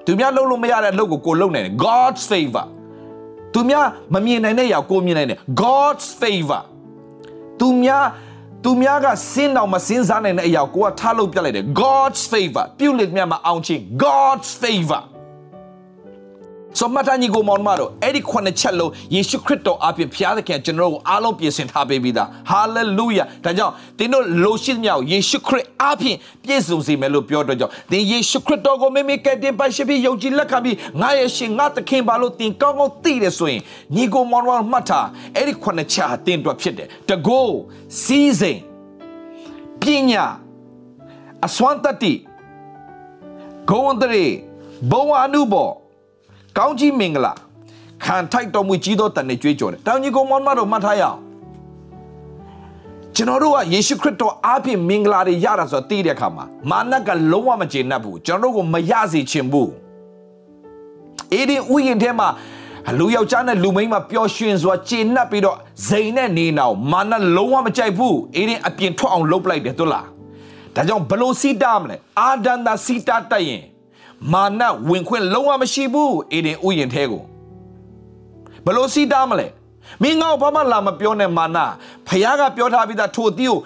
[0.05, 2.65] သူများလုပ်လို့မရတဲ့အလုပ်ကိုကိုလုပ်နိုင်တယ် God's favor
[3.53, 6.61] သူများမမြင်နိုင်တဲ့အရာကိုမြင်နိုင်တယ် God's favor
[7.59, 8.05] သူများ
[8.65, 15.01] သူများကစင်းတော်မစင်းစားနိုင်တဲ့အရာကိုကထားလို့ပြလိုက်တယ် God's favor ပြုလိမြတ်မအောင်ချင်း God's favor
[16.79, 33.61] ဆိုမတ်တန်ကြီးကိုမောင်မတို့အဲ့ဒီခုနှစ်ချက်လုံးယေရှုခရစ်တော်အပြင်ဖျားသခင်ကျွန်တော်တို့အားလုံးပြင်ဆင်ထားပေးပြီးသားဟာလေလုယာဒါကြောင့်သင်တို့လိုရှိသမျှကိုယေရှုခရစ်အပြင်ပြည့်စုံစေမယ်လို့ပြောတော့ကြောင့်သင်ယေရှုခရစ်တော်ကိုမိမိကယ်တင်ပါရှိပြီးယုံကြည်လက်ခံပြီးငါရဲ့ရှင်ငါသခင်ပါလို့သင်ကောင်းကောင်းသိတယ်ဆိုရင်
[33.95, 37.57] ညီကိုမောင်မမှတ်ထားအဲ့ဒီခုနှစ်ချက်ဟာသင်တို့ဖြစ်တယ်တကိုး
[38.03, 38.59] စီးစိမ်
[39.81, 40.25] ပညာ
[41.45, 42.13] အစွမ်းတတ္တိ
[43.69, 44.27] ဂုဏ်တရေ
[44.91, 45.69] ဘုံအနုဘော
[46.57, 47.33] ကောင်းကြီးမင်္ဂလာ
[48.05, 51.17] ခံထိုက်တော်မူကြီးသောတန်နဲ့ကြွေးကြော်တယ်တောင်ကြီးကုန်းမောင်မတော်မှတ်ထားရအောင်
[53.15, 59.71] ကျွန်တော်တို့ကယေရှုခရစ်တော်အားဖြင့်မင်္ဂလာတွေရတာဆိုတော့သိတဲ့အခါမှာမာနကလုံးဝမကျေနပ်ဘူးကျွန်တော်တို့ကိုမရစေချင်ဘူး
[61.33, 62.27] အေဒီဥယျာဉ်ထဲမှာ
[62.99, 70.07] လူယောက်ျားနဲ့လူမိန်းမပျော်ရွှင်စွာကျေနပ်ပြီးတော့ဇိမ်နဲ့နေနောက်မာနလုံးဝမကြိုက်ဘူးအေဒီအပြင်ထွက်အောင်လုပ်ပလိုက်တယ်တို့လား
[70.75, 73.63] ဒါကြောင့်ဘလို့စီတာမလဲအာဒန်သာစီတာတက်ရင်
[74.33, 77.21] မာနဝင်ခွင့်လုံးဝမရှိဘူးအေဒီဥယျာဉ်ထဲကို
[78.65, 79.47] ဘလို့စီတာမလဲ
[80.01, 81.57] မင်းငါ့ဘာမှလာမပြောနဲ့မာန
[82.07, 83.57] ဖခင်ကပြောထားပြီးသားထိုတီးကို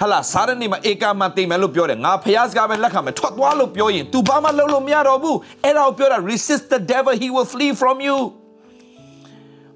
[0.00, 8.18] ဟလာစားတဲ့နေ့မှာဧကမတိမ်မယ်လို့ပြောတယ်ငါဖခင်စကားပဲလက်ခံမယ်ထွက်သွားလို့ပြောရင် तू ဘာမှလုပ်လို့မရတော့ဘူးအဲ့ဒါကိုပြောတာ resist the devil he will flee from you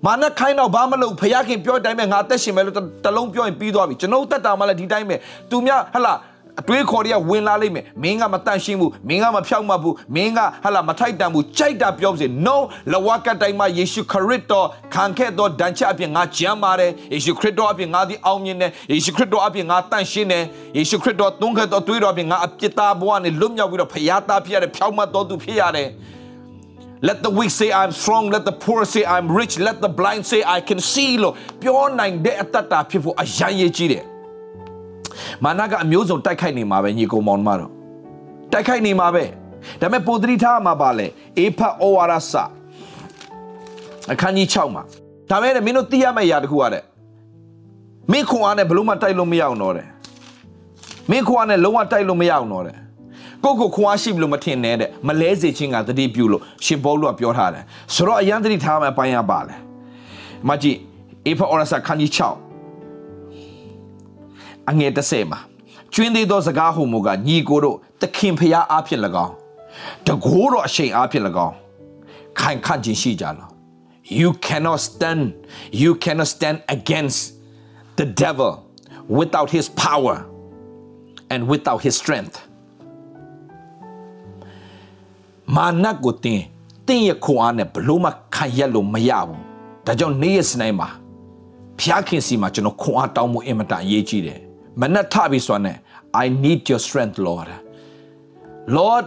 [0.06, 5.16] မာနခိုင်းတော့ဘာမလုပ်ဖခင်ပြောတဲ့အတိုင်းပဲငါအသက်ရှင်မယ်လို့တလုံးပြောရင်ပြီးသွားပြီကျွန်တော်တက်တာမှလည်းဒီတိုင်းပဲ
[5.50, 6.12] သူများဟလာ
[6.60, 12.56] အတွေးခေါ်တွေကဝင်လာလိမ့်မယ်မင်းကမတန့်ရှင်းဘူးမင်းကမဖြောက်မှတ်ဘူးမင်းကဟာလာမထိုက်တန်ဘူးကြိုက်တာပြောပါစေ no
[12.92, 20.44] လဝကတိုင်မှာယေရှုခရစ်တော်ခံခဲ့တော်ဒဏ်ချက်အပြင်ငါကြမ်းပါတယ်ယေရှုခရစ်တော်အပြင်ငါဒီအောင်မြင်တယ်ယေရှုခရစ်တော်အပြင်ငါတန့်ရှင်းတယ်
[20.76, 25.90] ယေရှုခရစ်တော်သုံးခဲ့တော်တွေးတော်အပြင်ငါအပြစ်သားဘဝနဲ့လွတ်မြောက်ပြီးတော့ဖရာသားဖြစ်ရတယ်ဖြောက်မှတ်တော်သူဖြစ်ရတယ်
[27.08, 30.22] Let the weak say I'm strong let the poor say I'm rich let the blind
[30.30, 34.04] say I can see လို့ပြောနိုင်တဲ့အတ္တတာဖြစ်ဖို့အရန်ရည်ကြီးတယ်
[35.44, 37.70] မာနကအမျိုးစုံတိုက်ခိုက်နေမှာပဲညီကောင်မောင်မတော်
[38.52, 39.24] တိုက်ခိုက်နေမှာပဲ
[39.80, 41.06] ဒါပေမဲ့ပိုသတိထားမှာပါလေ
[41.38, 42.32] အေဖတ်ဩဝါဒစ
[44.12, 44.82] အခန်းကြီး6မှာ
[45.30, 46.82] ဒါပေမဲ့မင်းတို့သိရမယ့်အရာတစ်ခုကတဲ့
[48.12, 49.88] မင်းခွန်အားနဲ့ဘလို့မှတိုက်လို့မရအောင်တော့တယ်
[51.10, 52.76] မင်းခွန်အားနဲ့လုံးဝတိုက်လို့မရအောင်တော့တယ်
[53.44, 59.56] ကိုကိုခွန်အားရှိလို့မထင်နဲ့တဲ့မလဲစေခြင်းကတတိပြုလို့ရှင်ဘောလို့ပြောထားတယ်ဆိုတော့အရန်တတိထားမှပိုင်းရပါလေ
[60.48, 60.78] မကြည့်
[61.26, 62.47] အေဖတ်ဩဝါဒစခန်းကြီး6
[64.68, 65.40] အငယ်30မှာ
[65.94, 69.34] ကျွင်းသေးသောစကားဟုမူကညီကိုတို့သခင်ဖျားအားဖြင့်၎င်း
[70.06, 71.54] တကိုးတော်အရှိန်အားဖြင့်၎င်း
[72.38, 73.48] ခိုင်ခန့်ခြင်းရှိကြလော
[74.20, 75.22] you cannot stand
[75.82, 77.20] you cannot stand against
[77.98, 78.52] the devil
[79.18, 80.16] without his power
[81.32, 82.36] and without his strength
[85.56, 86.40] မာနကိုတင်
[86.88, 89.42] တင်းရခွန်အားနဲ့ဘလို့မှခံရက်လို့မရဘူး
[89.86, 90.88] ဒါကြောင့်နေ့ရက်စနေမှာ
[91.80, 94.40] ဖျားခင်စီမှာကျွန်တော်ခွန်အားတောင်းမှုအင်မတန်အရေးကြီးတယ်
[94.80, 95.76] မနဲ့ထပြီးဆိုနဲ့
[96.22, 97.48] I need your strength Lord
[98.78, 99.06] Lord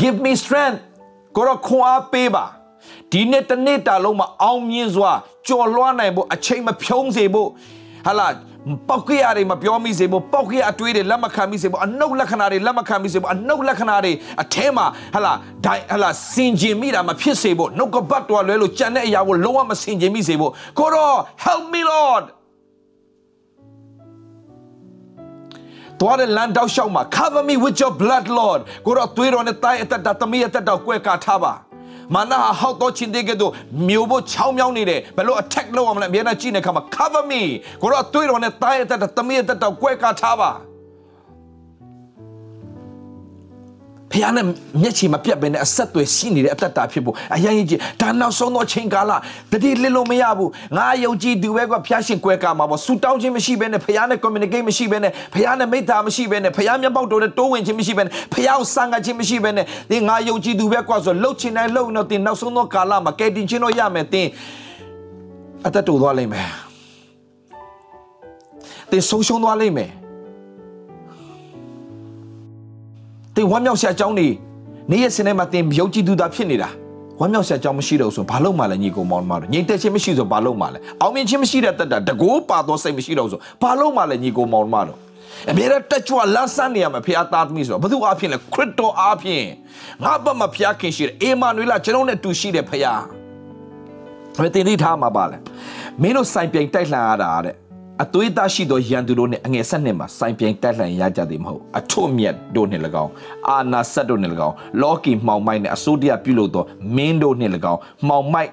[0.00, 0.80] give me strength
[1.36, 2.44] ကိုရခွန်အားပေးပါ
[3.12, 5.12] ဒီနေ့တနေ့တာလုံးမှာအောင်မြင်စွာ
[5.46, 7.48] ကြော်လွှားနိုင်ဖို့အချိန်မဖြုံးစေဖို့
[8.06, 8.26] ဟာလာ
[8.88, 15.32] ပောက်ကြရတွေမပြောမိစေဖို့ပောက်ကြရအတွေးတွေလက်မခံမိစေဖို့အနှုတ်လက္ခဏာတွေလက်မခံမိစေဖို့အနှုတ်လက္ခဏာတွေအထဲမှာဟာလာ
[15.66, 21.12] ဒိုင်ဟာလာစင်ကျင်မိတာမဖြစ်စေဖို့နှုတ်ကပတ်တော်လွဲလို့ကြံတဲ့အရာကိုလုံးဝမစင်ကျင်မိစေဖို့ကိုရော
[21.44, 22.24] help me lord
[26.00, 31.52] သွားတဲ့လမ်းတောက်လျှောက်မှာ cover me with your blood lord ကိုတော့သွေးတော်နဲ့တိုင်းအသက်တာသမီးအသက်တာကိုကွဲကာထားပါ
[32.14, 33.52] မာနဟာဟောက်တော့ချင်းတဲ့ကဲ့သို့
[33.88, 37.42] မျိုးဖို့ချောင်းမြောင်းနေတယ်ဘယ်လို attack လုပ်အောင်လဲအများနဲ့ကြည့်နေခါမှာ cover me
[37.82, 40.50] ကိုတော့သွေးတော်နဲ့တိုင်းအသက်တာသမီးအသက်တာကိုကွဲကာထားပါ
[44.12, 44.44] ဖះနဲ့
[44.82, 49.12] မျက်ခြေမပြတ်ဘဲနဲ့အဆက်အသွယ်ရှိနေတဲ့အတ္တတာဖြစ်ဖို့အရင်ကြီးဒါနောက်ဆုံးသောချိန်ကာလ
[49.52, 64.26] တတိလစ်လို့မရဘူးငါယုံကြည်သူပဲကဖះရှင်ကွဲကာမှာပေါ့ဆူတောင်းခြင်းမရှိဘဲနဲ့ဖះနဲ့ communicate မရှိဘဲနဲ့ဖះနဲ့မိသားမရှိဘဲနဲ့ဖះမျက်ပေါက်တော်နဲ့တိုးဝင်ခြင်းမရှိဘဲနဲ့ဖះကိုစံငါခြင်းမရှိဘဲနဲ့ဒီငါယုံကြည်သူပဲကွာဆိုလှုပ်ချင်တိုင်းလှုပ်တော့တင်နောက်ဆုံးသောကာလမှာကဲတင်ခြင်းတော့ရမယ်တင်
[65.66, 66.48] အတ္တတူသွားလိမ့်မယ်
[68.90, 69.90] တင်ဆုံးရှုံးသွားလိမ့်မယ်
[73.40, 74.28] တင်ဝမ်းမြောက်စရာအကြောင်းနေ
[74.90, 76.68] နေ့ရက်စနေမှာတင်ယုံကြည်သူသာဖြစ်နေတာ
[77.20, 84.98] ဝမ်းမြောက်စရာအကြောင်းမရှိတော့ဆိုဘာလို့မှလဲညီကောင်မောင်မတို့ညီတက်ချင်းမရှိဆိုဘာလို့မှလဲအောင်မြင်ခြင်းမရှိတဲ့တက်တာတကိုးပါတော့စိတ်မရှိတော့ဆိုဘာလို့မှလဲညီကောင်မောင်မတို့
[85.50, 89.44] အမြဲတမ်းတက်ကြွလန်းဆန်းနေရမှာဖခင်သားသမီးဆိုတော့ဘသူအားဖြင့်လဲခရစ်တော်အားဖြင့်
[90.04, 93.00] ငါဘတ်မှာဖခင်ခင်ရှိတယ်အေမာနွေလာကျွန်တော်နဲ့တူရှိတယ်ဖခင်
[94.38, 95.36] ဘယ်တင်ထိထားမှာပါလဲ
[96.02, 97.54] မင်းတို့စိုင်ပြိုင်တိုက်လှန်ရတာတဲ့
[98.02, 103.12] အသွေးသားရှိသောရန်သူတို့နှင့်အငယ်ဆက်နှင့်မှာစိုင်ပြိုင်တိုက်လှန်ရကြသည်မဟုတ်အထွတ်မြတ်တို့နှင့်၎င်း
[103.48, 106.64] အာနာဆက်တို့နှင့်၎င်းလောကီမှောင်မိုက်နှင့်အစိုးတရားပြုလုပ်သော
[106.96, 108.50] မင်းတို့နှင့်၎င်းမှောင်မိုက်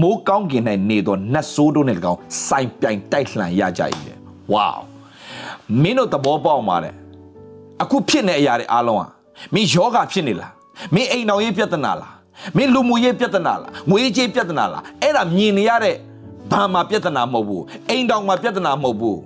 [0.00, 4.14] မိုးကောင်းကင်၌နေသောနတ်ဆိုးတို့နှင့်၎င်းစိုင်ပြိုင်တိုက်လှန်ရကြ၏လေ
[4.52, 4.68] ဝေါ
[5.82, 6.94] မင်းတို့သဘောပေါက်ပါတယ်
[7.82, 9.08] အခုဖြစ်နေအရာတွေအားလုံးอ่ะ
[9.54, 10.52] မင်းယောဂဖြစ်နေလား
[10.94, 12.12] မင်းအိမ်တော်ရေးပြဿနာလား
[12.56, 15.96] မင်းလူမှုရေးပြဿနာလားငွေကြေးပြဿနာလားအဲ့ဒါမြင်နေရတဲ့
[16.52, 19.18] ဘာမှပြဿနာမဟုတ်ဘူးအိမ်တောင်မှပြဿနာမဟုတ်ဘူး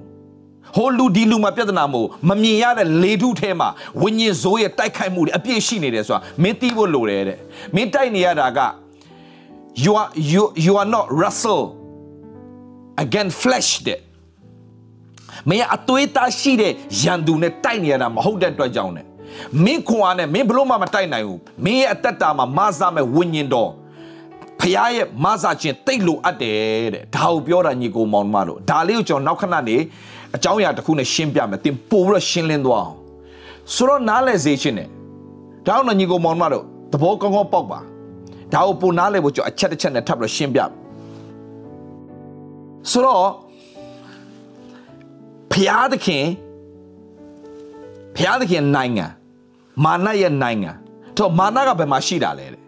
[0.77, 3.69] ဟိုလူဒီလူမှာပြဿနာမဟုတ်မမြင်ရတဲ့လေထုထဲမှာ
[4.03, 7.39] ဝိညာဉ်ဇိုးရဲ့တိုက်ခိုက်မှုတွေအပြည့်ရှိနေတယ်ဆိုတာမင်းသိဖို့လိုတယ်တဲ့
[7.75, 8.61] မင်းတိုက်နေရတာက
[9.85, 11.65] you are you you are not wrestle
[13.05, 14.01] against flesh တဲ့
[15.49, 19.07] မင်းအသွေးသားရှိတဲ့ရန်သူနဲ့တိုက်နေရတာမဟုတ်တဲ့အတွက်ကြောင့်နဲ့
[19.65, 23.71] မင်းခွန်အားနဲ့မင်းဘလို့မှမတိုက်နိုင်ဘူးမင်းရဲ့အသက်တာမှာမဆာမဲ့ဝိညာဉ်တော်
[24.67, 29.77] ဖះရဲ့မဆာခြင်းတိတ်လို့အပ်တယ်တဲ့ဒါကိုပြောတာညီကိုမောင်မတို့ဒါလေးကိုကျွန်တော်နောက်ခဏနေ
[30.37, 32.97] အကြောင်းအရာတစ်ခုနဲ့ရှင်းပြမယ်သင်ပို့ပြီးတော့ရှင်းလင်းသွားအောင်
[33.75, 34.89] ဆိုတော့နားလဲစေခြင်းနဲ့
[35.67, 37.81] ဒါအောင်ညီကိုမောင်မတို့သဘောကောင်းကောင်းပေါက်ပါ
[38.53, 40.61] ဒါကိုပို့နားလဲဖို့ကျွန်တော်အချက်တစ်ချက်နဲ့ထပ်ပြီးတော့ရှင်းပြ
[42.91, 43.31] ဆိုတော့
[45.53, 46.25] ဖျားသခင်
[48.17, 49.07] ဖျားသခင်နိုင်ငံ
[49.85, 50.71] မာနရဲ့နိုင်ငံ
[51.17, 52.63] တော့မာနကဘယ်မှာရှိတာလဲတဲ့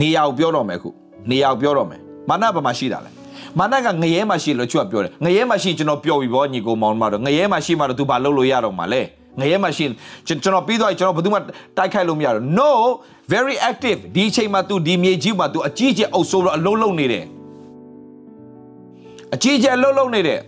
[0.00, 0.90] နေရာကိုပြောတော့မယ်ခု
[1.29, 3.11] နေရာကိုပြောတော့မယ်မာနဘယ်မှာရှိတာလဲ
[3.59, 9.01] မာနကငရဲမှာရှိလို့ချွတ်ပြောတယ်ငရဲမှာရှိကျွန်တော်ပြောပြီးဗောညီကိုမောင်မတော်ငရဲမှာရှိမှတော့ तू ဘာလုပ်လို့ရတော့မှာလဲ
[9.39, 9.85] ငရဲမှာရှိ
[10.27, 11.39] ကျွန်တော်ပြီးသွားကျွန်တော်ဘယ်သူမှ
[11.77, 12.69] တိုက်ခိုက်လို့မရတော့ no
[13.33, 17.25] very active ဒီအချိန်မှာ तू ဒီမြေကြီးမှာ तू အကြီးကျယ်အုပ်စိုးတော့အလုံးလုံးနေတယ်
[19.35, 20.39] အကြီးကျယ်အလုံးလုံးနေတယ်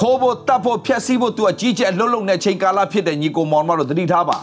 [0.00, 4.38] ခိုးဖို့တတ်ဖို့ဖျက်ဆီးဖို့ तू အကြီးကျယ်အလုံးလုံးနဲ့ချိန်ကာလဖြစ်တဲ့ညီကိုမောင်မတော်သတိထားပါ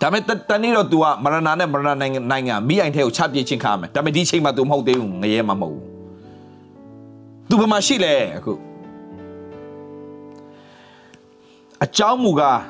[0.00, 5.84] ဒါပေမဲ့တနေ့တော့ तू ကမရဏနဲ့မရဏနိုင်ငံနိုင်ငံမိအိုင်ထဲကိုချပြစ်ချင်းခါမယ်ဒါပေမဲ့ဒီချိန်မှာ तू မဟုတ်သေးဘူးငရဲမှာမဟုတ်ဘူး
[7.48, 8.52] तू ဘာမှရှိလဲအခု
[11.84, 12.60] အကြောင်းမူကား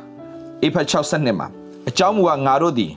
[0.62, 1.48] အေဖတ်62မှာ
[1.88, 2.92] အကြောင်းမူကားငါတို့သည်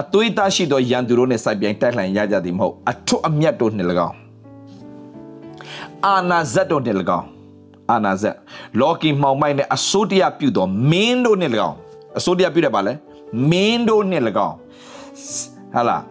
[0.00, 4.16] အသွေးသားရှိသောရန်သူတို့နှင့်စိုက်ပြိုင်တိုက်လှန်ရကြသည်မဟုတ်အထွတ်အမြတ်တို့နှင့်၎င်း
[6.06, 7.28] အာနာဇတ်တို့နှင့်၎င်း
[7.90, 8.36] အာနာဇတ်
[8.80, 11.76] လောကီမှောင်မိုက်နှင့်အစိုးတရားပြုသောမင်းတို့နှင့်၎င်း
[12.19, 12.93] အစိုးတရားပြုတယ်ပါလဲ
[13.49, 14.55] မင်းတို့နှင့်၎င်း
[15.75, 16.03] ဟာလား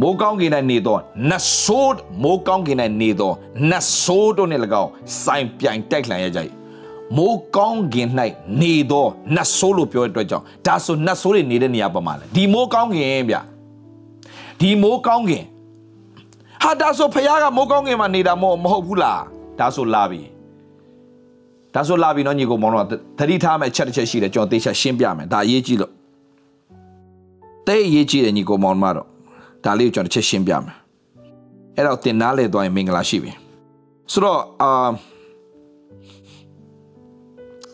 [0.00, 0.96] မိုးကောင်းကင်၌နေသော
[1.30, 3.32] နတ်ဆိုးမိုးကောင်းကင်၌နေသော
[3.70, 4.90] နတ်ဆိုးတို့နှင့်၎င်း
[5.24, 6.40] စိုင်ပြိုင်တိုက်လှန်ရကြ၏
[7.16, 8.08] မိုးကောင်းကင်၌
[8.62, 13.36] နေသောနတ်ဆိုးလို့ပြောတဲ့အတွက်ကြောင့်ဒါဆိုနတ်ဆိုးတွေနေတဲ့နေရာပါမှာလဲဒီမိုးကောင်းကင်ဗျ
[14.60, 15.44] ဒီမိုးကောင်းကင်
[16.62, 19.22] ဟာဒါဆိုဖခင်ကမိုးကောင်းကင်မှာနေတာမဟုတ်မဟုတ်ဘူးလား
[19.58, 20.20] ဒါဆိုလာပြီ
[21.76, 22.86] ဒါဆိုလာပြီနော်ညီကိုမောင်တော့
[23.18, 25.92] သတိထားမယ့်အချက်တစ်ချက်ရှိတယ်ကျွန်တော်သေချာရှင်းပြမယ်ဒါအရေးကြီးလို့
[27.66, 29.06] တဲ့အရေးကြီးတယ်ညီကိုမောင်မတော့
[29.64, 30.76] ဒါလေးကိုကျွန်တော်တစ်ချက်ရှင်းပြမယ်
[31.76, 33.32] အဲ့တော့တင်နားလေသွားရင်မင်္ဂလာရှိပြီ
[34.12, 34.90] ဆိုတော့အာ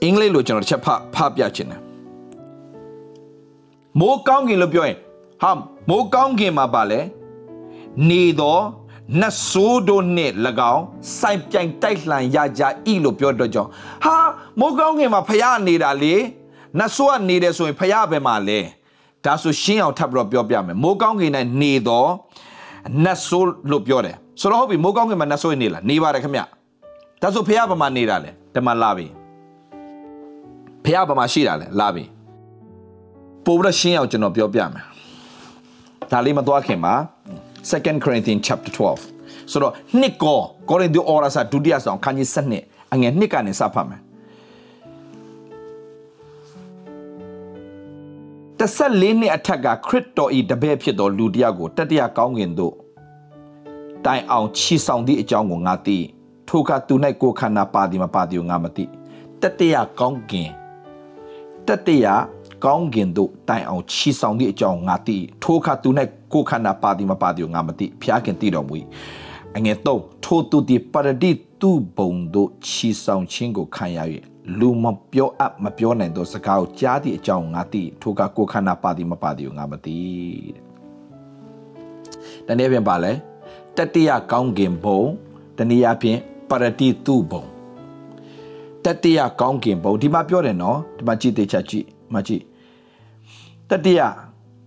[0.03, 1.81] အင်္ဂလိပ်လိုကျွန်တော်တစ်ချက်ဖဖပြချင်တယ်
[4.01, 4.97] မိုးကောင်းကင်လို့ပြောရင်
[5.43, 5.51] ဟာ
[5.89, 7.01] မိုးကောင်းကင်မှာပါလဲ
[8.09, 8.63] နေတော့
[9.21, 10.33] နတ်ဆိုးတို့နဲ့၎
[10.75, 10.85] င်း
[11.21, 13.71] စိုင်ပြိုင်တိုက်လှန်ရကြဤလို့ပြောတော့ကြောင့်
[14.05, 14.17] ဟာ
[14.61, 16.15] မိုးကောင်းကင်မှာဖျားနေတာလေ
[16.79, 18.61] နတ်ဆိုးကနေတယ်ဆိုရင်ဖျားပဲမှာလဲ
[19.25, 22.11] ဒါဆိုရှင်းအောင်ထပ်ပြီးတော့ပြောပြမယ်မိုးကောင်းကင်နဲ့နေတော့
[23.05, 26.41] နတ်ဆိုးလို့ပြောတယ်ဆိုတော့ဟုတ်ပြီမိုးကောင်းကင်မှာနတ်ဆိုးနေလားနေပါတယ်ခင်ဗျ
[27.23, 29.07] ဒါဆိုဖျားဘာမှနေတာလဲဒီမှာလာပြီ
[30.85, 32.05] ဖះဘာမှရှိတာလဲလာပြီ
[33.45, 34.85] ပို့ပြီးရှင်းအောင်ကျွန်တော်ပြောပြမယ်
[36.11, 36.95] ဒါလေးမသွားခင်မှာ
[37.71, 42.29] 2 Corinthians chapter 12ဆိုတော့နှစ်ကောကောရိန္သုဩရစာဒုတိယဆောင်ခန်းကြီး
[42.61, 44.03] 7အငယ်နှစ်ကနေစဖတ်မယ်
[48.59, 52.75] 14နှစ်အထက်ကခရစ်တော်ဤတပည့်ဖြစ်တော်လူတယောက်ကိုတတိယကောင်းကင်သို့
[54.05, 55.99] တိုင်အောင်ချီဆောင်သည့်အကြောင်းကိုငါသိ
[56.49, 58.85] ထိုကသူ၌ကိုခန္ဓာပါသည်မပါသည်ကိုငါမသိ
[59.43, 60.51] တတိယကောင်းကင်
[61.69, 62.07] တတိယ
[62.65, 65.89] ကောင်းကင်သို့တိုင်အောင်ချီဆောင်သည့်အကြောင်းငါသိထိုအခါသူ၌
[66.33, 68.75] ကိုခန္ဓာပါသည်မပါသည်ကိုငါမသိဖျားခင်သိတော်မူ၏
[69.57, 69.87] အငယ်၃
[70.25, 73.99] ထိုသူသည်ပရဒိသူဘုံသို့ချီဆောင်ခြင်းကိုခံရ၍
[74.59, 79.99] လူမပြောအပ်မပြောနိုင်သောစကားကိုကြားသည့်အကြောင်းငါသိထိုကကိုခန္ဓာပါသည်မပါသည်ကိုငါမသိ
[82.47, 83.13] တဲ့တနည်းပြန်ပါလဲ
[83.77, 85.03] တတိယကောင်းကင်ဘုံ
[85.59, 86.19] တနည်းအားဖြင့်
[86.49, 87.45] ပရဒိသူဘုံ
[88.85, 92.43] တတိယကောင်းကင်ဘုံဒီမှာပြောတယ်နော်ဒီမှာကြည့်သေးချာကြည့်မကြည့်
[93.71, 94.01] တတိယ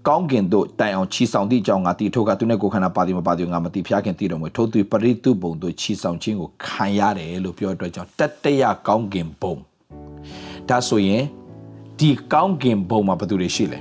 [0.07, 9.55] ကောင်းကင်တို့တိုင်အောင်ချီဆောင်သည့်အကြောင်းငါတိထိုကသူနဲ့ကိုခန္ဓာပါသည်မပါသည်ငါမသိဖျားခင်သိတော်မူထို့သူပရိတုဘုံတို့ချီဆောင်ခြင်းကိုခံရတယ်လို့ပြောအတွက်ကြောင့်တတိယကောင်းကင်ဘုံ
[10.69, 11.23] ဒါဆိုရင်
[11.99, 13.79] ဒီကောင်းကင်ဘုံမှာဘယ်သူတွေရှိလဲ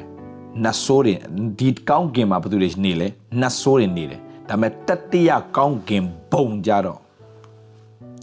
[0.64, 1.14] နတ်ဆိုးတွေ
[1.58, 3.08] ဒီကောင်းကင်မှာဘယ်သူတွေနေလဲ
[3.40, 6.98] နတ်ဆိုးတွေနေတယ်ဒါပေမဲ့တတိယကောင်းကင်ဘုံကြတော့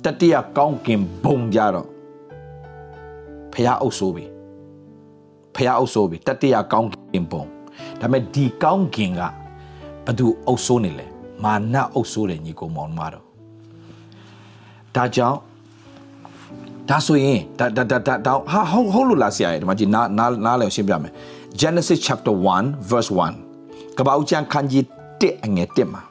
[0.03, 1.87] တတိယကောင်းကင်ဘုံကြတော့
[3.53, 4.25] ဖះအုပ်ဆိုးပြီ
[5.55, 7.60] ဖះအုပ်ဆိုးပြီတတိယကောင်းကင်ပုံ
[8.01, 9.21] ဒါပေမဲ့ဒီကောင်းကင်က
[10.05, 11.05] ဘသူအုပ်ဆိုးနေလဲ
[11.43, 13.25] မာနအုပ်ဆိုးတယ်ညီကိုမောင်မတော်
[14.95, 15.37] ဒါကြောင့်
[16.89, 21.13] ဒါဆိုရင်ဒါဒါဒါဒါဟာဟုတ်ဟုတ်လို့လားဆရာရဲ့ဒီမှာကြည့်နားနားနားလည်းရှင်းပြမယ်
[21.61, 23.11] Genesis chapter 1 verse
[23.53, 24.83] 1ကပောက်ကျန်ခန်းကြီး
[25.19, 26.01] 1အငယ်1မှာ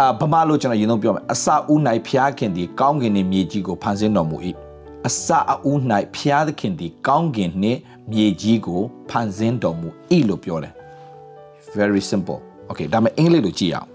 [0.00, 4.36] အာဗမာလို့ကျွန်တော်ရင်ဆုံးပြောမယ်အစာဦး၌ဖျားခင်ဒီကောင်းကင်နဲ့မြေကြီးကိုဖန်ဆင်းတော်မူ၏
[5.06, 5.78] အစအဦး၌
[6.16, 7.80] ဖျားသခင်သည် ကောင်းကင်နှင့်
[8.12, 9.88] မြေကြီးကိုဖန်ဆင်းတော်မူ၏
[10.28, 10.72] လို့ပြောတယ်
[11.78, 12.38] very simple
[12.70, 13.88] okay ဒါမှအင်္ဂလိပ်လိုကြည့်အောင်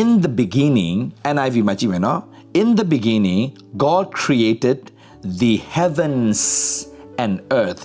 [0.00, 0.98] in the beginning
[1.34, 2.20] NIV မှာကြည့်မယ်နော်
[2.60, 3.42] in the beginning
[3.84, 4.78] God created
[5.42, 6.40] the heavens
[7.24, 7.84] and earth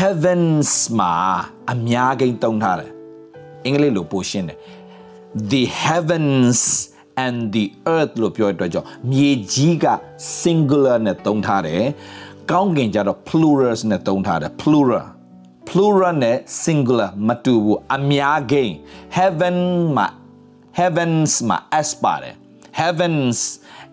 [0.00, 1.14] heavens မှာ
[1.72, 2.90] အများကြီးတုံးထားတယ်
[3.64, 4.58] အင်္ဂလိပ်လိုပိုရှင်းတယ်
[5.52, 6.60] the heavens
[7.24, 9.86] and the earth လို့ပြောတဲ့အတွက်ကြောင့်မြေကြီးက
[10.42, 11.82] singular နဲ့သုံးထားတယ်
[12.50, 15.06] ကောင်းကင်ကြတော့ plurals နဲ့သုံးထားတယ် plural
[15.68, 18.74] plural နဲ့ singular မတူဘူးအများကိန်း
[19.18, 19.58] heaven
[19.96, 20.08] မှာ
[20.78, 22.34] heavens မှာ s ပါတယ်
[22.80, 23.38] heavens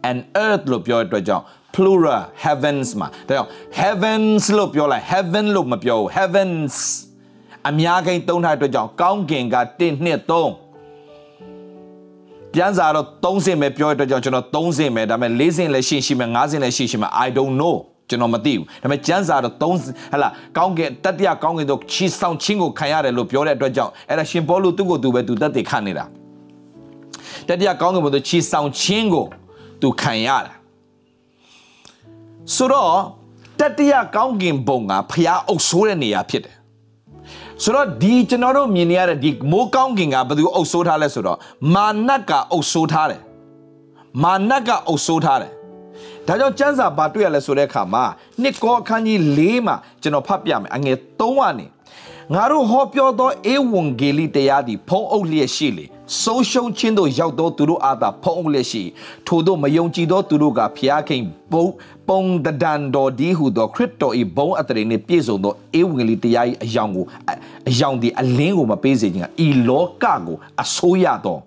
[0.10, 1.44] and earth လို့ပြောတဲ့အတွက်ကြောင့်
[1.76, 3.50] plural heavens မှာဒါကြောင့်
[3.82, 6.76] heavens လို့ပြောလိုက် heaven လို့မပြောဘူး heavens
[7.70, 9.92] အများကိန်းသုံးထားတဲ့အတွက်ကြောင့်ကောင်းကင်က1 2
[10.30, 10.65] 3
[12.56, 17.76] ပြန်စားတော့3စင်ပဲပြောတဲ့အတွက်ကြောင့်ကျွန်တော်3စင်ပဲဒါပေမဲ့4စင်လည်းရှိရှိမယ်5စင်လည်းရှိရှိမယ် I don't know
[18.10, 26.06] ကျွန်တော်မသိဘူးဒါပေမဲ့ကျမ်းစာတော့3ဟလာကောင်းကင်တတိယကောင်းကင်တော့ချီဆောင်ချင်းကိုခံရတယ်လို့ပြောတဲ့အတွက်ကြောင့်အဲ့ဒါရှင်ပေါလုသူ့ကိုသူပဲသူတက်တည်ခံနေတာ
[27.48, 29.26] တတိယကောင်းကင်ဘုံတော့ချီဆောင်ချင်းကို
[29.82, 30.54] သူခံရတာ
[32.56, 33.02] ဆိုတော့
[33.60, 36.56] တတိယကောင်းကင်ဘုံကဖျားအုပ်ဆိုးတဲ့နေရာဖြစ်တယ်
[37.64, 41.38] ဆိုတော့ဒီကျွန်တော်တို့မြင်နေရတဲ့ဒီမိုးကောင်းကင်ကဘယ်သူအုပ်ဆိုးထားလဲဆိုတော့
[41.74, 43.22] မာနတ်ကအုပ်ဆိုးထားတယ်
[44.24, 45.52] မာနတ်ကအုပ်ဆိုးထားတယ်
[46.28, 48.04] ဒါကြောင့်ကျမ်းစာဘာတွေ့ရလဲဆိုတဲ့အခါမှာ
[48.42, 51.66] နှစ်ကောအခန်းကြီး၄မှာကျွန်တော်ဖတ်ပြမယ်အငယ်၃ကနေ
[52.34, 55.86] ငါတို့ဟောပြောသောဧဝံဂေလိတရားသည်ဖုံးအုပ်လျက်ရှိလေ
[56.24, 58.84] ဆုံးရှုံးခြင်းတို့ရောက်သောသူတို့အားသာဖုံးအုပ်လျက်ရှိ
[59.28, 61.22] ထို့သောမယုံကြည်သောသူတို့ကဖျားခင်
[61.54, 61.66] ဘုံ
[62.08, 67.06] ပုံတဒန်တော်ဒီဟုသောခရစ်တော်၏ဘုံအတရေနှင့်ပြည့်စုံသောဧဝံဂေလိတရား၏အယောင်ကို
[67.70, 71.38] အယောင်ဒီအလင်းကိုမပေးစေခြင်းကဤလောကကိုအစိုးရသော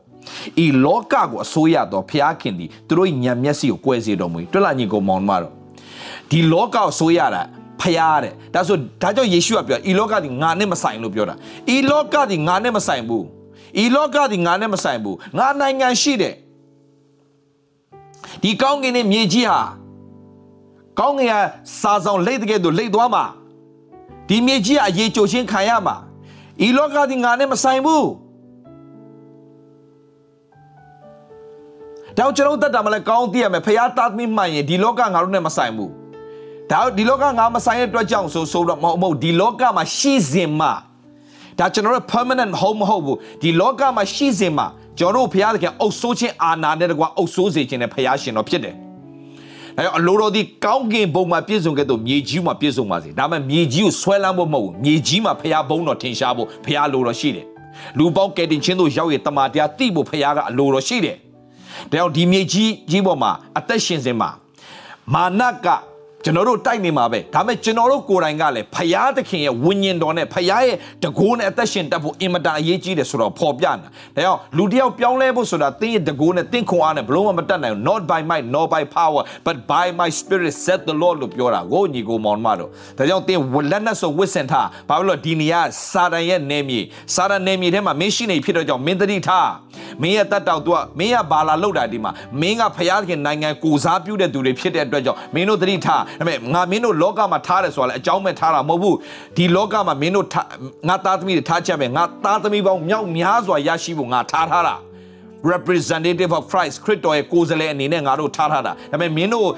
[0.65, 5.53] ဤလောကကိုအစိုးရသောဖျားခင်သည်သူတို့၏ညံမျက်စိကိုကွဲစေတော်မူတွက်လာညီကိုမောင်မတော်
[6.31, 7.43] ဒီလောကကိုအစိုးရတာ
[7.81, 11.35] ဖျားတဲ့ဒါဆိုဒါကြောင့်ယေရှုကပြောဤလောကဒီငါနဲ့မဆိုင်လို့ပြောတာ
[11.75, 13.25] ဤလောကဒီငါနဲ့မဆိုင်ဘူး
[13.83, 16.35] ဤလောကဒီငါနဲ့မဆိုင်ဘူးငါနိုင်ငံရှိတယ်
[18.43, 19.61] ဒီကောင်းကင်နဲ့မြေကြီးဟာ
[20.99, 21.35] ကောင်းကင်က
[21.81, 23.25] စာဆောင်လိတ်တဲ့ကဲ့သို့လိတ်သွားမှာ
[24.29, 25.97] ဒီမြေကြီးကအရေးကြိုချင်းခံရမှာ
[26.67, 28.09] ဤလောကဒီငါနဲ့မဆိုင်ဘူး
[32.19, 35.93] တော့ကျွန်တော်တတ်တာမလဲကောင်းသိရမယ်ဖះသားသမီးမှန်ရင်ဒီလောကငါတို့နဲ့မဆိုင်ဘူး
[36.71, 40.73] ဒါဒီလောကငါမဆိုင်တဲ့အတွက်ကြောင့်ဆိုဆိုတော့မဟုတ်မဟုတ်ဒီလောကမှာရှိစဉ်မှာ
[41.59, 44.67] ဒါကျွန်တော်တို့ permanent home မဟုတ်ဘူးဒီလောကမှာရှိစဉ်မှာ
[44.99, 57.47] ကျွန်တော်တို့ဘုရားသခင်အုပ်ဆိုးခြင်းအာဏာနဲ့တကွာအုပ်ဆိုးစေခြင်းနဲ့ဘုရားရှင်တော်ဖြစ်တယ်ဒါကြောင့်အလိုတော်ဒီကောင်းကင်ဘုံမှာပြည့်စုံခဲ့တော့မြေကြီးမှာပြည့်စုံပါစေဒါပေမဲ့မြေကြီးကိုဆွဲလန်းဖို့မဟုတ်ဘူးမြေကြီးမှာဘုရားဘုံတော်ထင်ရှားဖို့ဘုရားလိုတော်ရှိတယ်
[57.99, 61.17] လူပေါင်းကယ်တင်ခြင်းတို့ရောက်ရတမန်တရားသိဖို့ဘုရားကအလိုတော်ရှိတယ်
[61.91, 64.31] ဒါကြောင့်ဒီမြေကြီးကြီးပေါ်မှာအသက်ရှင်စဉ်မှာ
[65.15, 65.67] မာနက
[66.29, 73.87] ကျွန်တော်တို့တိုက်နေမှာပဲဒါပေမဲ့ကျွန်တော်တို့ကိုယ်တိုင်ကလည်းဖရာသခင်ရဲ့ဝိညာဉ်တော်နဲ့ဖရာရဲ့တကိုးနဲ့အသက်ရှင်တတ်ဖို့အင်မတန်အရေးကြီးတယ်ဆိုတော့ပေါ်ပြနေ
[74.17, 85.61] တာဒါကြောင့်လူတစ်ယောက်ပြောင်းလဲဖို့ဆိုတာတင်းရဲ့တကိုးနဲ့တင်းခွန်အားနဲ့ဘလုံးမတတ်နိုင်ဘူး not by might nor by power but by my spirit said the lord လို့ပြောတာကိုညီကိုမောင်မတို့ဒါကြောင့်တင်းလက်နက်ဆိုဝစ်စင်ထားဘာလို့လဲဒီနေရာ
[85.93, 86.81] စာတန်ရဲ့နေမြေ
[87.15, 89.49] စာတန်နေမြေထဲမှာမင်းရှိနေဖြစ်တော့ကြောင့်မင်းတတိထား
[90.03, 98.97] မင်းရဲ့တတ်တောက်သူကမင်းကဘာလာလောက်တာဒီမှာမင်းကဖရာသခင်နိုင်ငံကိုစားပြုတဲ့သူတွေဖြစ်တဲ့အတွက်ကြောင့်မင်းတို့တတိထားဒါပေမဲ့ငါမင်းတို့လောကမှာထားတယ်ဆိုတာလည်းအကြောင်းမဲ့ထားတာမဟုတ်ဘူး
[99.37, 100.27] ဒီလောကမှာမင်းတို့
[100.89, 104.77] ငါသားသမီးတွေထားချက်ပဲငါသားသမီးပေါင်းမြောက်များစွာရရှိဖို့ငါထားထားတာ
[105.53, 109.49] representative of Christ ခရစ်တော်ရဲ့ကိုယ်စားလှယ်အနေနဲ့ငါတို့ထားထားတာဒါပေမဲ့မင်းတို့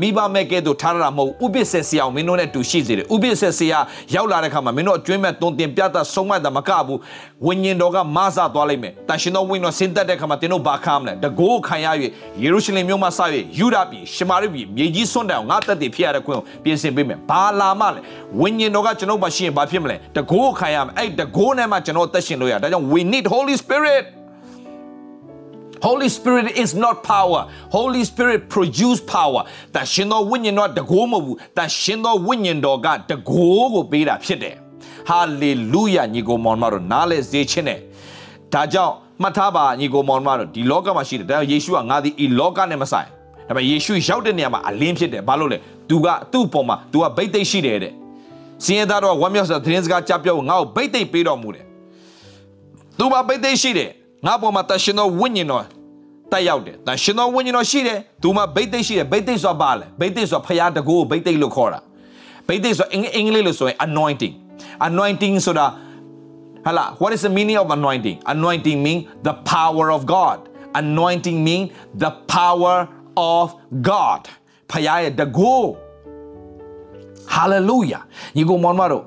[0.00, 3.78] မိဘမဲ့ကဲ့သို့ထားထားတာမဟုတ်ဥပစ္စေဆရာမင်းတို့နဲ့တူရှိစေတယ်ဥပစ္စေဆရာ
[4.14, 6.98] ရောက်လာတဲ့ခါမှာမင်းတို့အကျွမ်းမဲ့တုံတင်ပြတာဆုံးမတာမကဘူး
[7.46, 11.86] ဝိညာဉ်တော်ကမဆသွားလိုက်မယ်တန်ရှင်တော်ဝိညာဉ်တော်ဆင်းသက်တဲ့ခါမှာသင်တို့ဘာခံမလဲတကိုးခံရ၍
[12.42, 13.20] ယေရုရှလင်မြို့မှာစ၍
[13.58, 18.00] ယူဒပြည်ရှမာရိပြည်မြေကြီးစွန့်တယ်ငါတက်တည်ဖြစ်ရတဲ့ခွင့်ကိုပြင်ဆင်ပေးမယ်ဘာလာမှလဲ
[18.40, 24.04] ဝိညာဉ်တော်ကကျွန်တော်မှရှိရင်ဘာဖြစ်မလဲတကိုးခံရမယ်အဲ့တကိုးနဲ့မှကျွန်တော်သက်ရှင်လို့ရဒါကြောင့် we need holy spirit
[25.81, 27.49] Holy Spirit is not power.
[27.77, 29.41] Holy Spirit produce power.
[29.75, 34.55] တန်ရှင်သောဝိညာဉ်တော်တကိုးမဟုတ်ဘူး။တန်ရှင်သောဝိညာဉ်တော်ကတကိုးကိုပေးတာဖြစ်တယ်။
[35.09, 37.79] Hallelujah ညီကိုမောင်မတို့နားလဲစေခြင်းနဲ့
[38.53, 43.07] ဒါကြောင့်မှတ်ထားပါညီကိုမောင်မတို့ဒီလောကမှာရှိတယ်။ဒါယေရှုကငါဒီဤလောကနဲ့မဆိုင်။
[43.47, 45.57] ဒါပေမဲ့ယေရှုရောက်တဲ့နေရာမှာအလင်းဖြစ်တယ်။ဘာလို့လဲ။
[45.89, 47.93] तू ကသူ့ပေါ်မှာ तू ကဗိတ်သိက်ရှိတယ်တဲ့။
[48.65, 51.65] စင်ရသားတော်ဝမ်းမြောက်စွာသတင်းစကားကြားပြောငါ့ကိုဗိတ်သိက်ပေးတော်မူတယ်။
[52.97, 53.89] तू မှာဗိတ်သိက်ရှိတယ်။
[54.25, 55.65] ငါပေါ်မှာတရှင်တော်ဝိညာဉ်တော်
[56.31, 61.79] တက်ရောက်တယ်။ဒါရှင်တော်ဝိညာဉ်တော်ရှိတယ်။သူမှာဗိတ်သိက်ရှိတယ်။ဗိတ်သိက်ဆိုတာဘာလဲ။ဗိတ်သိက်ဆိုတာဖရာတကူကိုဗိတ်သိက်လို့ခေါ်တာ။
[62.47, 64.33] ဗိတ်သိက်ဆိုတာအင်္ဂလိပ်လို့ဆိုရင် anointing
[64.87, 65.67] anointing ဆိုတာ
[66.65, 70.37] ဟာလာ what is the meaning of anointing anointing mean the power of god
[70.81, 71.63] anointing mean
[72.03, 72.77] the power
[73.35, 73.45] of
[73.91, 74.21] god
[74.71, 75.53] ဖရာရဲ့တကူ
[77.35, 78.01] hallelujah
[78.35, 79.03] ညီကိုမောင်မတို့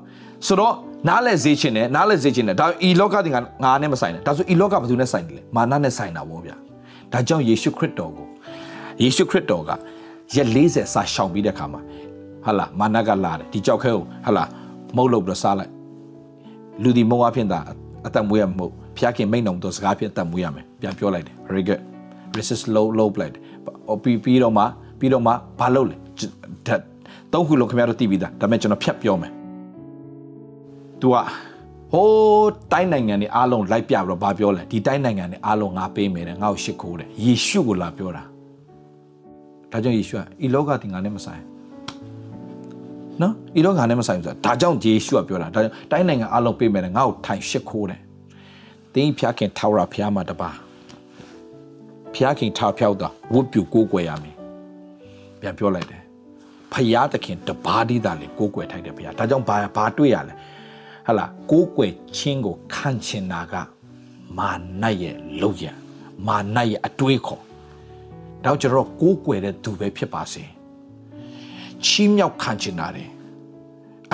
[0.47, 0.75] ဆိုတော့
[1.08, 6.56] နားလဲစေခြင်းနဲ့နားလဲစေခြင်းနဲ့ဒါဤလောကတင်ကငါနဲ့မဆိုင်နဲ့ဒါဆိုဤလောကဘယ်သူနဲ့ဆိုင်တယ်လဲမာနနဲ့ဆိုင်တာဗောဗျာ
[7.12, 8.26] ဒါကြောင့်ယေရှုခရစ်တော်ကို
[9.02, 9.70] ယေရှုခရစ်တော်က
[10.34, 11.80] ရက်40စာရှောင်ပြီးတဲ့ခါမှာ
[12.44, 14.44] ဟာလာမာနကလာတယ်ဒီကြောက်ခဲကိုဟာလာ
[14.96, 15.72] မုတ်လို့ပြီးတော့စားလိုက်
[16.82, 17.60] လူဒီမုံအဖြစ်သာ
[18.06, 21.80] အသက်မွေးရမဟုတ်ဖျားခင်မိတ်နှုံတော့စကားဖြင့်အသက်မွေးရမယ်ပြန်ပြောလိုက်တယ် very good
[22.36, 23.36] resist low low blade
[24.02, 24.64] ပြီးပြီးတော့မှ
[24.98, 25.96] ပြီးတော့မှဘာလုပ်လဲ
[27.32, 29.32] သုံးခုလုံးခင်ဗျားတို့သိပြီးသားဒါပေမဲ့ကျွန်တော်ဖြတ်ပြောမယ်
[31.02, 31.16] तू က
[31.92, 38.22] ဟိုးတိုင်းနိုင်ငံတွေအားလုံးလိုက်ပြပြီးတော့ဘာပြောလဲဒီတိုင်းနိုင်ငံတွေအားလုံးငါပေးမယ်တဲ့ငါ့ကိုရှစ်ခိုးတယ်ယေရှုကိုလာပြောတာ
[39.72, 41.42] ဒါကြောင့်ယေရှုကဤလောကတင်ငါနဲ့မဆိုင်
[43.22, 48.00] နော်ဤလောကနဲ့မဆိုင်ဘူးဆိုတာဒါကြောင့်ယေရှုကပြောတာဒါကြောင့်တိုင်းနိုင်ငံအားလုံးပေးမယ်တဲ့ငါ့ကိုထိုင်ရှစ်ခိုးတယ်
[48.94, 50.50] တင်းဖျားခင်ထာဝရဖျားမှာတပါ
[52.14, 54.34] ဖျားခင်ထာဖျောက်တာဝတ်ပြူကိုးကွယ်ရမယ်
[55.40, 56.02] ပြန်ပြောလိုက်တယ်
[56.72, 60.34] ဖျားသခင်တပါးဒီသားလေကိုးကွယ်ထိုက်တယ်ဖျားဒါကြောင့်ဘာဘာတွေ့ရလဲ
[61.10, 63.54] ဟလာကိုးကွယ်ခြင်းကိုခံချင်တာက
[64.38, 64.50] မာ
[64.82, 65.66] နရဲ့လောက်ရ
[66.26, 67.42] မာနရဲ့အတွေးခေါ်
[68.44, 70.42] တော့ကျွန်တော်ကိုးကွယ်တဲ့သူပဲဖြစ်ပါစေ
[71.84, 73.08] ချီးမြှောက်ခံချင်တာတယ်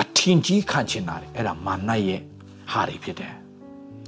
[0.01, 2.19] အထင်ကြီးခံချင်တာတယ်အဲ့ဒါမာနရဲ့
[2.71, 3.33] ဟာတွေဖြစ်တယ်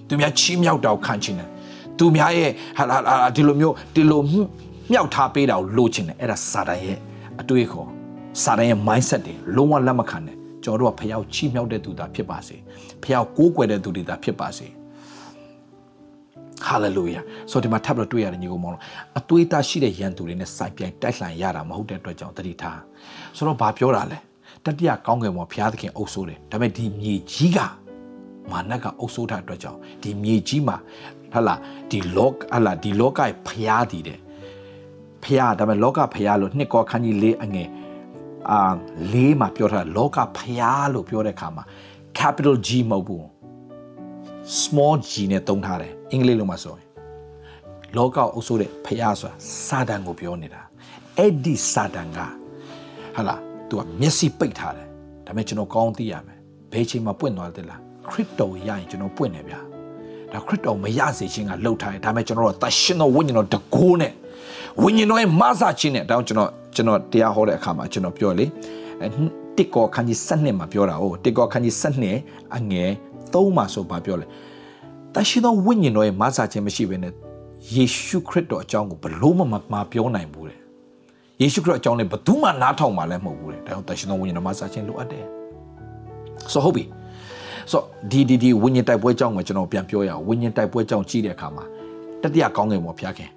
[0.08, 1.50] သူများချီးမြှောက်တော့ခံချင်တယ်
[1.98, 4.22] သူများရဲ့ဟာလာဒီလိုမျိုးဒီလို
[4.92, 6.98] မြောက်ထားပေးတာကိုလိုချင်တယ်အဲ့ဒါစာတန်ရဲ့
[7.42, 7.90] အတွေးခေါ်
[8.44, 10.39] စာတန်ရဲ့ mindset တွေလုံးဝလက်မခံနဲ့
[10.70, 12.56] ကျွန်တော်တို့ကဖျောက်ချီးမြှောက်တဲ့သူသာဖြစ်ပါစေ
[13.04, 14.68] ဖျောက်ကိုးကွယ်တဲ့သူတွေသာဖြစ်ပါစေ
[16.66, 17.20] ဟာလေလုယာ
[17.52, 18.78] ဆိုဒီမှာထပ်ပြီးတွေ့ရတယ်ညီကောင်မောင်
[19.20, 22.80] အသွေးသားရှိတဲ့ရန်သူတွေနဲ့စိုက်ပြိုင်တိုက်လှန်ရတာမဟုတ်တဲ့အတွက်ကြောင့်တတိထား
[23.38, 24.18] ဆိုတော့ဘာပြောတာလဲ
[24.66, 27.58] တတိယကောင်းကင်ဘုံဘုရားသခင်အုပ်ဆိုးတယ်ဒါပေမဲ့ဒီမြေကြီးက
[28.52, 30.78] မာနကအုပ်ဆိုးတဲ့အတွက်ကြောင့်ဒီမြေကြီးမှာ
[31.34, 31.56] ဟလာ
[31.92, 34.20] ဒီလောကဟလာဒီလောကရဲ့ဘုရားတည်တယ်
[35.24, 37.68] ဘုရားဒါပေမဲ့လောကဘုရားလို့နှစ်ကောခန်းကြီးလေးအငယ်
[38.52, 38.62] အာ
[39.14, 41.64] လေးမှာပြောထားလောကဘုရားလို့ပြောတဲ့အခါမှာ
[42.20, 43.26] capital G မဟုတ်ဘူး
[44.62, 46.88] small g နဲ့သုံးထားတယ်အင်္ဂလိပ်လိုမှာဆိုရင်
[47.98, 49.36] လောကအုပ်ဆိုးတဲ့ဖျားဆိုတာ
[49.68, 50.62] စာတန်ကိုပြောနေတာ
[51.18, 52.20] အဲ့ဒီစာတန်က
[53.16, 53.36] ဟာလာ
[53.70, 54.88] သူကမျက်စိပိတ်ထားတယ်
[55.26, 56.38] ဒါပေမဲ့ကျွန်တော်ကောင်းသိရမယ်
[56.72, 59.60] ဘယ်ချိန်မှာပွင့်သွားတယ်လားခရစ်တော်ရရင်ကျွန်တော်ပွင့်နေဗျာ
[60.34, 64.14] ဒါခရစ်တော်မရစေခြင်းကလှုပ်ထားတယ်ဒါပေမဲ့ကျွန်တော်တို့တရှင်တော်ဝိညာဉ်တော်တကိုးနဲ့
[64.84, 68.46] ဝိညာဉ်တော်ရဲ့မဆာခြင်းနဲ့ဒါကြောင့်ကျွန်တော်ကျွန်တော်တရားဟောတဲ့အခါမှာကျွန်တော်ပြောလေ
[69.58, 72.18] တစ်ကောခန်းကြီး7နှစ်မှာပြောတာ哦တစ်ကောခန်းကြီး7နှစ်
[72.56, 72.90] အငယ်
[73.34, 74.26] 3မှာဆိုပါပြောလဲ
[75.16, 77.14] တရှိသောဝိညာဉ်တော်ရဲ့မဆာခြင်းမရှိဘဲနဲ့
[77.76, 80.58] ယေရှုခရစ်တော်အကြောင်းကိုဘလို့မှမပြောနိုင်ဘူးတဲ့
[81.42, 85.26] ယေရှုခရစ်အကြောင်းလည်းဘသူမှနားထောင်မှလည်းမဟုတ်ဘူးတဲ့ဒါကြောင့်တရှိသောဝိညာဉ်တော်မဆာခြင်းလိုအပ်တယ်
[86.54, 86.84] ဆိုဟုတ်ပြီ
[87.72, 91.66] ဆိုဒီဒီဒီဝိညာဉ်တိုက်ပွဲအကြောင်းကိုကျွန်တော်ပြန်ပြောရအောင်ဝိညာဉ်တိုက်ပွဲအကြောင်းကြည့်တဲ့အခါမှာ
[92.22, 93.30] တတိယကောင်းကင်ပေါ်ဖျားခင်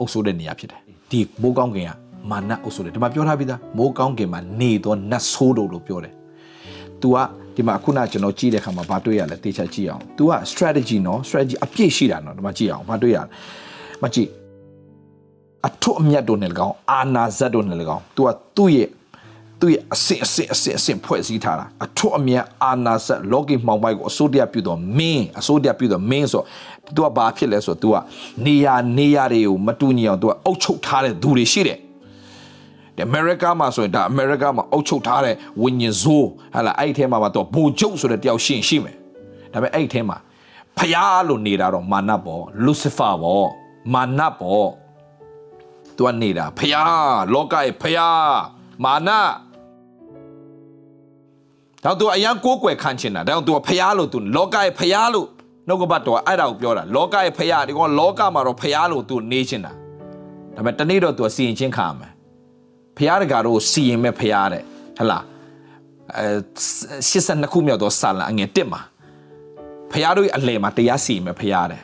[0.00, 0.80] အုပ်ဆိုးတဲ့နေရာဖြစ်တယ်
[1.10, 1.90] ဒီမိုးကောင်းကင်က
[2.30, 6.14] မာနအုပ်ဆိုးတယ်ဒီမှာပြောထားပြီးသားမိုးကောင်းကင်မှာနေသောနတ်ဆိုးတို့လို့ပြောတယ်
[7.00, 7.16] तू က
[7.54, 13.24] ဒီမှာခုနကျွန်တော်ကြည့်တဲ့ခါမှာဘာတွေ့ရလဲတေချာကြည့်အောင် तू က strategy နော် strategy အပြည့်ရှိတာနော်ဒီမှာကြည့်အောင်ဘာတွေ့ရလဲ
[14.02, 14.28] မကြည့်
[15.66, 18.88] အထွတ်အမြတ်တို့နဲ့၎င်းအာနာဇတ်တို့နဲ့၎င်း तू ကသူ့ရဲ့
[19.60, 26.42] သူ့ရဲ့အစစ်အစစ်အစစ်အစစ်ဖွဲ့စည်းထားတာအထွတ်အမြတ်အာနာဇတ်လောကီမှောင်မိုက်ကိုအစိုးရပြုတော့မင်းအစိုးရပြုတော့မင်းဆို
[26.94, 27.96] तू ကဘာဖြစ်လဲဆိုတော့ तू က
[28.46, 31.78] နေရာနေရာတွေကိုမတူညီအောင် तू ကအုပ်ချုပ်ထားတဲ့သူတွေရှိတယ်
[33.04, 38.96] အမေရိကမှာဆိုရင်ဒါအမေရိကမှာအုပ်ချုပ်ထားတဲ့ဝิญဉ်ဇိုးဟာလာအဲ့ဒီထဲမှာတော့ဘူကျုပ်ဆိုတဲ့တယောက်ရှိရှိမယ်
[39.52, 40.16] ဒါပေမဲ့အဲ့ဒီထဲမှာ
[40.78, 43.48] ဖျားလို့နေတာတော့မာနပေါ့လူစီဖာပေါ့
[43.94, 44.68] မာနပေါ့
[45.96, 48.30] သူကနေတာဖျားလောကရဲ့ဖျား
[48.84, 49.10] မာန
[51.83, 55.27] တော့သူအရန်ကိုးကွယ်ခံချင်တာဒါကြောင့်သူကဖျားလို့သူလောကရဲ့ဖျားလို့
[55.67, 59.71] နှုတ်ကပတ်တော်အဲ့ဒါကိုပြောတာလောကရဲ့ဖျားဒီကောင်လောကမှာတော့ဖျားလို့သူနေချင်တာ
[60.55, 62.11] ဒါပေမဲ့တနေ့တော့သူစီရင်ချင်းခံရမယ်
[62.97, 64.63] ဖះတကာတို့စီရင်မဲ့ဖះတဲ့
[64.97, 65.19] ဟလာ
[66.17, 66.25] အဲ
[67.09, 68.81] 82ခုမြောက်သောစာလံအငယ်1မှာ
[69.91, 71.81] ဖះတို့ရဲ့အလယ်မှာတရားစီရင်မဲ့ဖះတဲ့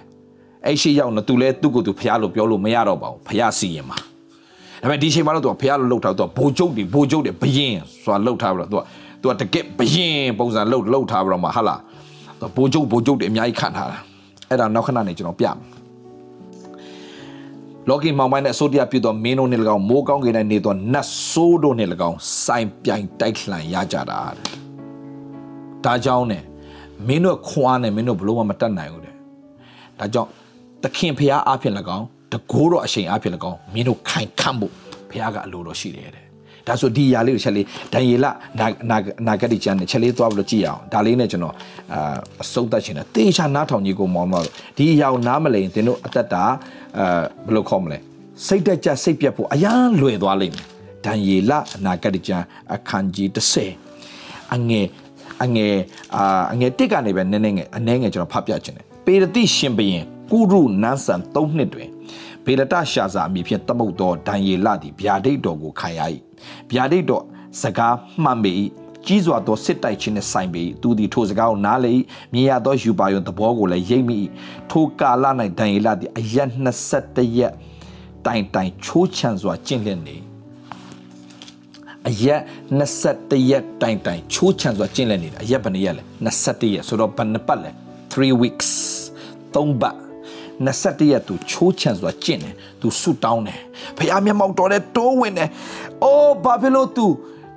[0.65, 3.97] အဲ့ရှိရောက်တော့သူလဲသူ့ကိုယ်သူဖះလို့ပြောလို့မရတော့ပါဘူးဖះစီရင်မှာ
[4.81, 8.83] ဒါပေမဲ့ဒီချိန်မှာတော့သူကဖះလို့လှုပ်ထားတော့ဘိုလ်ချုပ်တွေဘိုလ်ချုပ်တွေဘယင်ဆိုတာလှုပ်ထားပြီးတော့သူက
[9.27, 11.75] သူကတကက်ဘယင်ပုံစံလှုပ်လှုပ်ထားပြီးတော့မှဟာလာ
[12.55, 13.97] ဘိုလ်ချုပ်ဘိုလ်ချုပ်တွေအများကြီးခံထားတာ
[14.49, 15.55] အဲ့ဒါနောက်ခဏနေကျွန်တော်ပြမယ်
[17.89, 24.47] လောကီမောင်ပိုင်းနဲ့အစိုးရပြုသောမင်းတို့နှင့်၎င်းမိုးကောင်းကင်၌နေသောနတ်ဆိုးတို့နှင့်၎င်းစိုင်ပြိုင်တိုက်လှန်ရကြတာတဲ့
[25.85, 26.43] ဒါကြောင့်နဲ့
[27.07, 29.15] မင်းတို့ခွာနဲ့မင်းတို့ဘလို့မှမတတ်နိုင်ဘူးတဲ့
[29.99, 30.29] ဒါကြောင့်
[30.83, 34.73] သခင်ဖះအားဖြင့်၎င်းတကိုးတော်အရှိန်အားဖြင့်၎င်းမင်းတို့ခိုင်ခန့်ဖို့
[35.09, 36.26] ဖះကအလိုတော်ရှိတယ်တဲ့
[36.67, 38.25] ဒါဆိုဒီຢာလေးကိုချက်လေးဒံယေလ
[38.59, 38.97] နာနာ
[39.27, 41.55] နာဂတိကျမ်းနဲ့ချက်လေးသွားပြီးလို့ကြည့်အောင်ဒါလေးနဲ့ကျွန်တော်
[41.93, 44.45] အာအစုံသက်ရှင်တယ်တေချာနားထောင်ကြီးကိုမောင်းတော့
[44.77, 46.43] ဒီຢာကိုနားမလိန်သင်တို့အသက်တာ
[46.97, 47.97] အာဘယ်လိုခေါ်မလဲ
[48.47, 50.65] စိတ်တက်ကြစိတ်ပြတ်ဖို့အရန်လွယ်သွားလိမ့်မယ်
[51.05, 53.27] ဒံယေလအနာဂတိကျမ်းအခန်းကြီး
[53.91, 54.85] 30အငယ်
[55.43, 55.75] အငယ်
[56.15, 61.89] အာအငယ်တစ်ကနေပဲနည်းနည်းငယ်အနည်းငယ်ကျွန်တော်ဖတ်ပြခြင်းတယ်ပေရတိရှင်ဘရင်ကုရုနန်းဆန်3နှစ်တွင်
[62.45, 66.01] ဘေလတရှာစာအမည်ဖြင့်တမုတ်သောဒံယေလသည်ဗျာဒိတ်တော်ကိုခံရ၏
[66.71, 67.23] ဗျာဒိတ်တော်
[67.61, 68.51] စကားမှန်ပေ၏
[69.05, 71.91] ကြီးစွာသောစစ်တိုက်ခြင်းနှင့်ဆိုင်ပေ၏သူသည်ထိုစကားကိုနားလေ၏
[72.33, 74.17] မြင်ရသောယူပါယုံသဘောကိုလည်းရိပ်မိ၏
[74.71, 75.25] ထိုကာလ၌
[75.57, 76.49] ဒံယေလသည်အရက်
[76.93, 77.53] 21ရက်
[78.25, 80.17] တိုင်တိုင်ချိုးချံစွာကျင့်လည်နေ
[82.09, 82.41] အရက်
[82.79, 87.71] 21ရက်တိုင်တိုင်ချိုးချံစွာကျင့်လည်နေတာအရက်ဘယ်နှစ်ရက်လဲ21ရက်ဆိုတော့ဘယ်နှစ်ပတ်လဲ
[88.11, 88.69] 3 weeks
[89.53, 90.06] 3ပတ်
[90.65, 93.59] 21ရက်သူချိုးချံစွာကျင့်တယ်သူဆုတောင်းတယ်
[93.97, 95.49] ဖခင်မျက်မှောက်တော်တဲ့တိုးဝင်တယ်
[96.03, 97.05] အိုးဘာဖြစ်လို့ तू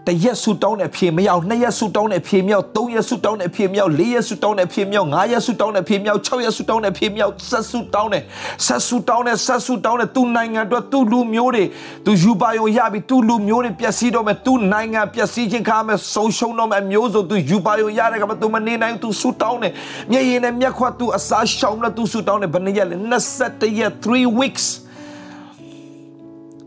[0.07, 8.23] တရက်ဆူတောင်းတဲ့အဖြေမရောက်နှစ်ရက်ဆူတောင်းတဲ့အဖြေမရောက်သုံးရက်ဆူတောင်းတဲ့အဖြေမရောက်လေးရက်ဆူတောင်းတဲ့အဖြေမရောက်ငါးရက်ဆူတောင်းတဲ့အဖြေမရောက်၆ရက်ဆူတောင်းတဲ့အဖြေမရောက်ဆက်ဆူတောင်းတဲ့
[8.67, 11.65] ဆက်ဆူတောင်းတဲ့ဆက်ဆူတောင်းတဲ့သူနိုင်ငံအတွက်သူလူမျိုးတွေ
[12.07, 19.73] သူယူပါယုံရပြီသူလူမျိုးတွေပျက်စီးတော့မယ်သူနိုင်ငံပျက်စီးခြင်းခါမယ်ဆုံးရှုံးတော့မယ်မျိုးစုံသူယူပါယုံရတဲ့ကမှသူမနေနိုင်သူဆူတောင်းတယ်
[20.13, 22.97] မျက်ရည်နဲ့မျက်ခွသူအစားရှောင်လို့သူဆူတောင်းတယ်ဘယ်နှစ်ရက်လဲ
[23.39, 24.65] 21ရက်3 weeks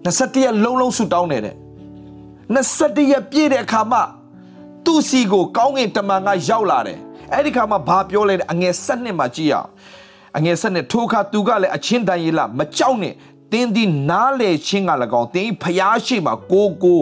[0.06, 1.63] 21ရက်လုံးလုံးဆူတောင်းနေတဲ့
[2.56, 4.00] 21ရက်ပြည့်တဲ့အခါမှ
[4.86, 7.00] သူ့စီကိုကောင်းကင်တမန်ကရောက်လာတယ်
[7.34, 9.70] အဲ့ဒီခါမှာဘာပြောလဲအငယ်7နှစ်မှာကြည့်ရအောင်
[10.38, 13.14] အငယ်7နှစ်ထိုအခါသူကလည်းအချင်းတန်ရီလာမကြောက်နဲ့
[13.52, 17.02] တင်းဒီနားလေချင်းက၎င်းတင်းဖျားရှိမှာကိုကို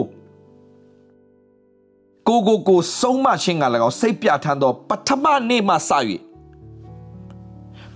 [2.28, 5.90] ကိုကိုကိုဆုံးမချင်းက၎င်းစိတ်ပြထန်သောပထမနေ့မှစ၍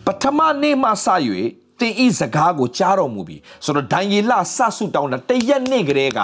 [0.06, 1.06] ပထမနေ့မှစ၍
[1.80, 6.20] တင်းဤစကားကိုကြားတော်မူပြီဆိုတော့ဒံယေလဆဆုတောင်းတာတရက်နေ့ကလေးက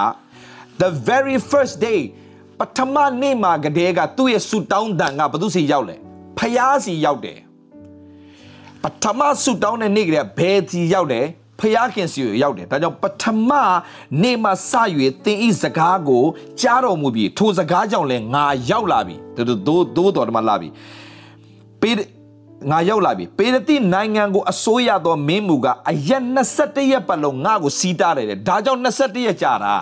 [0.83, 2.01] the very first day
[2.59, 5.97] ပထမနေ့မှာကတည်းကသူ့ရဲ့ဆူတောင်းတန်ကဘသူစီရောက်လဲ
[6.39, 7.39] ဖျားစီရောက်တယ်
[8.83, 11.27] ပထမဆူတောင်းတဲ့နေ့ကတည်းကဘယ်စီရောက်တယ်
[11.61, 13.51] ဖျားခင်စီကိုရောက်တယ်ဒါကြောင့်ပထမ
[14.23, 14.73] နေ့မှာစ၍
[15.25, 16.25] သင်ဤစကားကို
[16.61, 20.69] ကြားတော်မူပြီးထိုစကားကြောင့်လည်းငါရောက်လာပြီတို့တို့တို့တော်တမလာပြီ
[21.81, 21.95] ပေး
[22.71, 26.23] ငါရောက်လာပြီပေရတိနိုင်ငံကိုအစိုးရသောမင်းမူကအရက်
[26.57, 29.77] 21ရက်ပတ်လုံးငါ့ကိုစီးတားတယ်ဒါကြောင့်21ရက်ကြာတာ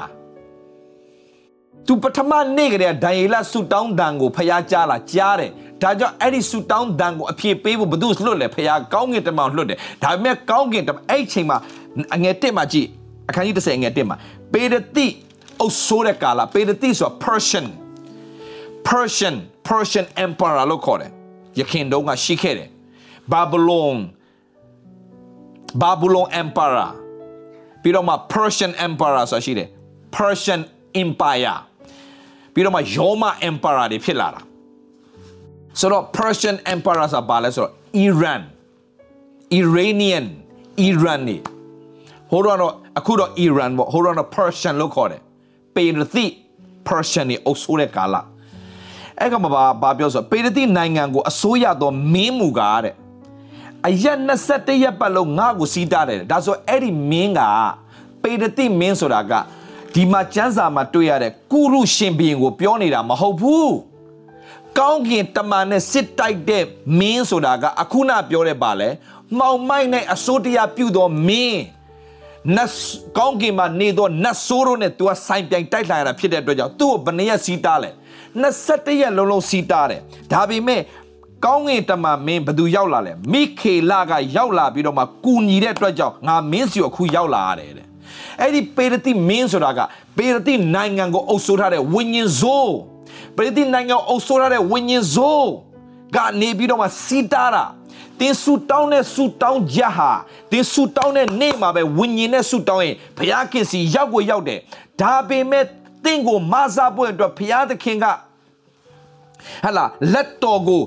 [1.87, 5.51] သူပထမနေ့ကတည်းကဒံယေလဆူတောင်းတန်ကိုဖျားကြားလာကြားတယ်
[5.83, 11.57] ဒါကြောင့်အဲ့ဒီဆူတောင်းတန်ကိုအပြည့်ပေးဖို့ဘု து လွတ်လေဖျားကောင်းကင်တမန်လွတ်တယ်ဒါပေမဲ့ကောင်းကင်တမန်အဲ့ချိန်မှာ
[12.15, 12.87] အငယ်တက်မှာကြည့်
[13.29, 14.17] အခန်းကြီး30အငယ်တက်မှာ
[14.53, 15.07] ပေရတိ
[15.61, 17.67] အုပ်ဆိုးတဲ့ကာလပေရတိဆိုတာ Persian
[18.87, 19.37] Persian
[19.69, 21.11] Persian Empire လို့ခေါ်တယ်
[21.59, 22.69] ယခင်တုန်းကရှိခဲ့တယ်
[23.33, 23.97] Babylon
[25.83, 26.89] Babylon Empire
[27.83, 29.69] ပြီးတော့မှ Persian Empire ဆိုတာရှိတယ်
[30.17, 30.61] Persian
[31.03, 31.57] Empire
[32.53, 34.41] ပြီးတော့မှ Roma Empire တွေဖြစ်လာတာ
[35.81, 37.73] ဆိုတော့ Persian Empire ဆိုတာဘာလဲဆိုတော့
[38.09, 38.43] Iran
[39.61, 40.25] Iranian
[40.89, 41.37] Iran နေ
[42.31, 45.21] ဟိုတော့အခုတော့ Iran ပေါ့ဟိုတော့ Persian လို့ခေါ်တယ်
[45.77, 46.27] ပေရတိ
[46.89, 48.17] Persian နေအုပ်စိုးတဲ့ကာလ
[49.21, 52.95] အဲ့ကမှဘာဘာပြောဆိုပေရတိနိုင်ငံကိုအစိုးရသောမင်းမူကားတဲ့
[53.89, 54.19] အရက်
[54.51, 57.41] 21ရက်ပတ်လုံးငါ့ကိုစီးတားတယ်ဒါဆိုအဲ့ဒီမင်းက
[58.23, 59.33] ပေရတိမင်းဆိုတာက
[59.95, 63.75] ဒီမှာကျမ်းစာမှာတွေ့ရတဲ့ကုရုရှင်ဘီရင်ကိုပြောနေတာမဟုတ်ဘူး
[64.79, 66.65] ကောင်းကင်တမန်နဲ့စစ်တိုက်တဲ့
[66.99, 68.89] မင်းဆိုတာကအခုနပြောတဲ့ပါလဲ
[69.39, 71.61] မှောင်မိုက်နဲ့အစိုးတရားပြုသောမင်း
[72.57, 72.71] နတ်
[73.19, 77.91] ကောင်းကင်မှာနေသောနတ်ဆိုးတို့နဲ့သူကဆိုင်ပြိုင်တိုက်လာရတာဖြစ်တဲ့အတွက်ကြောင့်သူ့ကိုဘယ်နှရက်စီးတားလဲ
[78.45, 80.01] 21ရက်လုံးလုံးစီးတားတယ်
[80.33, 80.81] ဒါပေမဲ့
[81.45, 87.90] ကောင်းကင်တမန်မင်းဘသူရောက်လာလဲမိခေလကရောက်လာပြီးတော့မှကူညီတဲ့အတွက်ကြောင့်ငါမင်းစီကိုအခုရောက်လာရတယ်တဲ့
[88.41, 89.81] အဲ့ဒီပေရတိမင်းဆိုတာက
[90.17, 92.75] ပေရတိနိုင်ငံကိုအုပ်စိုးထားတဲ့ဝိညာဉ်စိုး
[93.37, 95.51] ပေရတိနိုင်ငံကိုအုပ်စိုးထားတဲ့ဝိညာဉ်စိုး
[96.17, 97.65] ကနေပြီးတော့မှစီတားတာ
[98.21, 100.11] တင်းဆူတောင်းတဲ့ဆူတောင်းကြဟာ
[100.51, 104.59] တင်းဆူတောင်းတဲ့နေ့မှာပဲဝိညာဉ်နဲ့ဆူတောင်းရင်ဘုရားခင်စီရောက်ကိုရောက်တယ်
[105.01, 105.65] ဒါပေမဲ့
[106.05, 108.07] တင့်ကိုမဆာဖို့အတွက်ဘုရားသခင်က
[109.65, 110.83] ဟလာလက်တော်ကို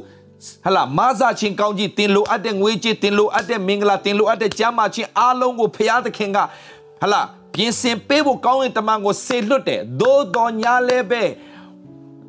[0.66, 6.38] ဟလာမဆာချင်းကောင်းကြီးတင်လိုအပ်တဲ့ငွေကြေးတင်လိုအပ်တဲ့မင်္ဂလာတင်လိုအပ်တဲ့ကျမ်းမာခြင်းအားလုံးကိုဘုရားသခင်က
[7.04, 7.22] ဟလာ
[7.54, 11.24] ပြင်ဆင်ပေးဖို့ကောင်းတဲ့တမန်ကိုဆေလွတ်တယ်သို့တော်ညာလဲပဲ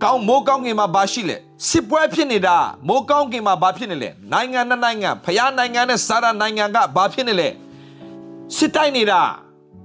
[0.02, 1.36] ကောင်းမိုးကောင်းကင်မှာဘာရှိလဲ
[1.68, 2.56] စစ်ပွဲဖြစ်နေတာ
[2.88, 7.48] မိုးကောင်းကင်မှာဘာဖြစ်နေလဲနိုင်ငံနဲ့နိုင်ငံဖျားနိုင်ငံနဲ့စာရနိုင်ငံကဘာဖြစ်နေလဲ
[8.56, 9.20] စစ်တိုက်နေတာ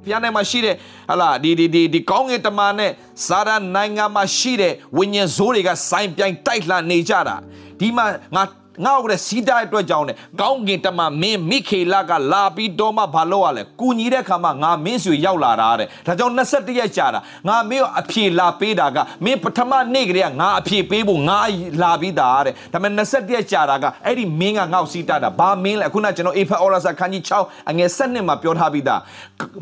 [0.06, 0.76] ဖျားနိုင်ငံမှာရှိတဲ့
[1.10, 2.92] ဟလာဒီဒီဒီဒီကောင်းကင်တမန်နဲ့
[3.28, 7.36] စာရနိုင်ငံမှာရှိတဲ့ဝိညာဉ်ဇိုးတွေကစိုင်းပြိုင်တိုက်လှန်နေကြတာ
[7.80, 8.44] ဒီမှာငါ
[8.86, 21.38] ငါ့ကိုလည်းစီးတားအတွက်ကြောင်းတယ်ကောင်းကင်တမန်မင်းမိခေလကလာပြီးတော့မှဘာလို့ရလဲကုညီတဲ့ခါမှာငါမင်းဆွေရောက်လာတာတဲ့ဒါကြောင့်21ရက်ကြာတာငါမင်းကိုအဖြေလာပေးတာကမင်းပထမနေ့ကလေးကငါအဖြေပေးဖို့ငါ
[21.82, 29.02] လာပြီးသားတဲ့ဒါပေမဲ့21ရက်ကြာတာကအဲ့ဒီမင်းကငါ့ကိုစီးတာတာဘာမင်းလဲအခုနကျွန်တော်အေဖက်အော်ရာစာခန်းကြီး6အငယ်7မှာပြောထားပြီးသား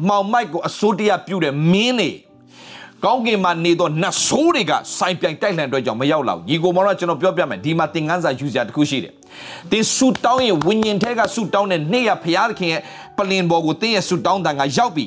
[0.07, 2.09] မောင်မိုက်ကိုအစိုးတရားပြုတဲ့မင်းနေ
[3.07, 9.13] ကောင်းကင်မှာနေသောနတ်ဆိုးတွေကစိုင်ပြိုင်တိုက်လှန်အတွက်ကြောင့်မရောက်လာဘူးညီကိုမောင်တော့ကျွန်တော်ပြောပြမယ်ဒီမှာသင်ခန်းစာယူစရာတစ်ခုရှိတယ်
[9.71, 12.81] သင်ဆူတောင်းရင်ဝิญဉ်ထဲကဆူတောင်းတဲ့နေ့ရဖရာသခင်ရဲ့
[13.17, 15.05] ပလင်ပေါ်ကိုသင်ရဲ့ဆူတောင်းတန်ကရောက်ပြီ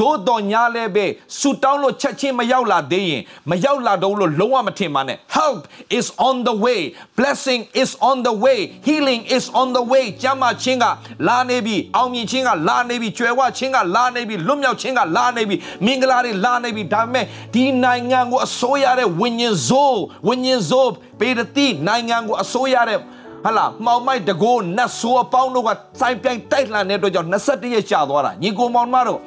[0.00, 1.06] သို့တော်ညာလည်းပဲ
[1.38, 5.60] ဆူတောင်းလို့ချက်ချင်းမရောက်လာသေးရင်မရောက်လာတော့လို့လုံးဝမထင်ပါနဲ့ help
[5.98, 6.80] is on the way
[7.18, 10.84] blessing is on the way healing is on the way ကျမ်းမာခြင်းက
[11.28, 17.24] လာနေပြီအောင်မြင်ခြင်းကလာနေပြီကြွယ်ဝခြင်းကလာနေပြီလွတ်မြောက်ခြင်းကလာနေပြီမင်္ဂလာတွေလာနေပြီဒါပေမဲ့
[17.54, 23.00] ဒီနိုင်ငံကိုအစိုးရတဲ့ဝိညာဉ်စိုးဝိညာဉ်စိုးပေရတိနိုင်ငံကိုအစိုးရတဲ့
[23.44, 25.70] ဟလာမှောင်မိုက်တကိုးနတ်ဆိုးအပေါင်းတို့က
[26.00, 29.18] စိုင်းပြိုင်တိုက်လှန်တဲ့အတွက်ကြောင့်21ရက်ကြာသွားတာညီကိုမောင်မတို့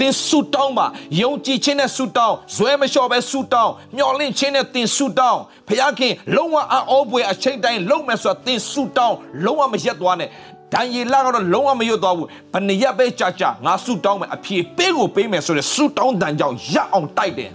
[0.00, 0.86] တင်ဆူတောင်းပါ
[1.20, 10.28] ယုံကြည်ခြင်းနဲ့ဆူတောင်းဇွဲမလျှော့ပဲဆူတောင်းမျှော်လင့်ခြင်းနဲ့တင်ဆူတောင်းဖခင်လုံးဝအောပွေအချိန်တိုင်းလုံးမယ်ဆိုတော့တင်ဆူတောင်းလုံးဝမရက်သွားနဲ့
[10.72, 17.52] ဒန်ယေလကတော့လုံးဝမရွတ်သွားဘူးဘယ်နှစ်ရက်ပဲကြာကြာငါဆူတောင်းမယ်အဖြေပေးကိုပေးမယ်ဆိုတဲ့ဆူတောင်းတန်ကြောင့်ရအောင်တိုက်တယ်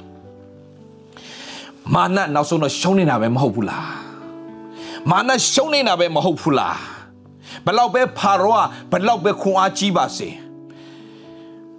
[1.93, 4.07] မာနနောက်ဆုံးတော့ရှုံးနေတာပဲမဟုတ်ဘူးလား
[5.12, 6.78] မာနရှုံးနေတာပဲမဟုတ်ဘူးလား
[7.66, 10.30] ဘလောက်ပဲဖာရောဘလောက်ပဲခွန်အားကြီးပါစေ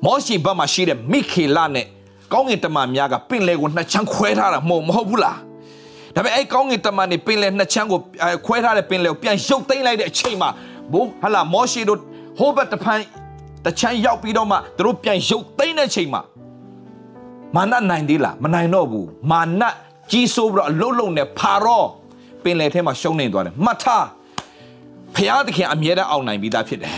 [0.05, 1.87] မောရှိဘတ်မှာရှိတဲ့မိခေလနဲ့
[2.33, 5.39] ကောင်းကင်တမန်များကပင်လေကိုနှစ်ချမ်းခွဲထားတာမဟုတ်မဟုတ်ဘူးလား
[6.15, 8.01] ဒါပေမဲ့အဲ့ကောင်းကင်တမန်နေပင်လေနှစ်ချမ်းကို
[8.47, 10.51] ခွဲထားတဲ့ပင်လေကိုပြန်ရုပ်သိမ်းလိုက်တဲ့အချိန်မှာ
[10.93, 11.99] ဘိုးဟလာမောရှိတို့
[12.39, 12.99] ဟိုဘတ်တဖန်
[13.65, 16.23] တချမ်းရောက်ပြီးတော့မှသူတို့ပြန်ရုပ်သိမ်းတဲ့အချိန်မှာ
[17.55, 19.63] မာနနိုင်သေးလားမနိုင်တော့ဘူးမာန
[20.11, 21.85] ကြီးစိုးပြီးတော့အလုံးလုံးနဲ့ဖာရော
[22.43, 24.07] ပင်လေထဲမှာရှုံးနေသွားတယ်မှတ်ထား
[25.15, 26.93] ဖျားသခင်အမြဲတမ်းအောင်နိုင်ပြီးသားဖြစ်တယ်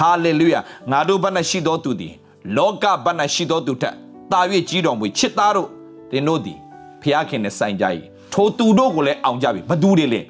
[0.00, 2.12] ဟာလေလုယာငါတို့ဘက်၌ရှိတော်သူသည်
[2.56, 3.94] လောကဘက်၌ရှိတော်သူထက်
[4.32, 5.68] တာ၍ကြီးတော်မူချစ်သားတို့
[6.10, 6.58] သင်တို့သည်
[7.02, 7.84] ဖျားခင်နဲ့ဆိုင်ကြ၏
[8.32, 10.20] ထိုသူတို့ကိုလည်းအောင်ကြပြီဘသူတွေလဲ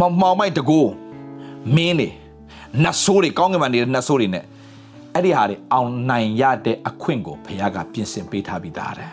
[0.00, 0.90] မောင်မောင်မိုက်တကိုး
[1.76, 2.08] မင်းတွေ
[2.82, 4.44] နတ်ဆိုးတွေကောင်းကင်မှာနေတဲ့နတ်ဆိုးတွေနဲ့
[5.14, 9.10] အဲ့ဒီဟာတွေအောင်နိုင်ရတဲ့အခွင့်ကိုဖခင်ကပြင်ဆင်ပေးထားပြီးသားတယ်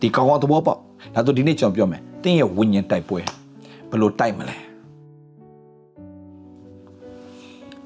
[0.00, 0.78] ဒီကောင်းကောင်းသဘောပေါက်
[1.14, 3.20] ဒါဆိုဒီနေ့ကျွန်တော်ပြောမယ်တင်းရဲ့ဝိညာဉ်တိုက်ပွဲ
[3.92, 4.56] ဘယ်လိုတိုက်မလဲ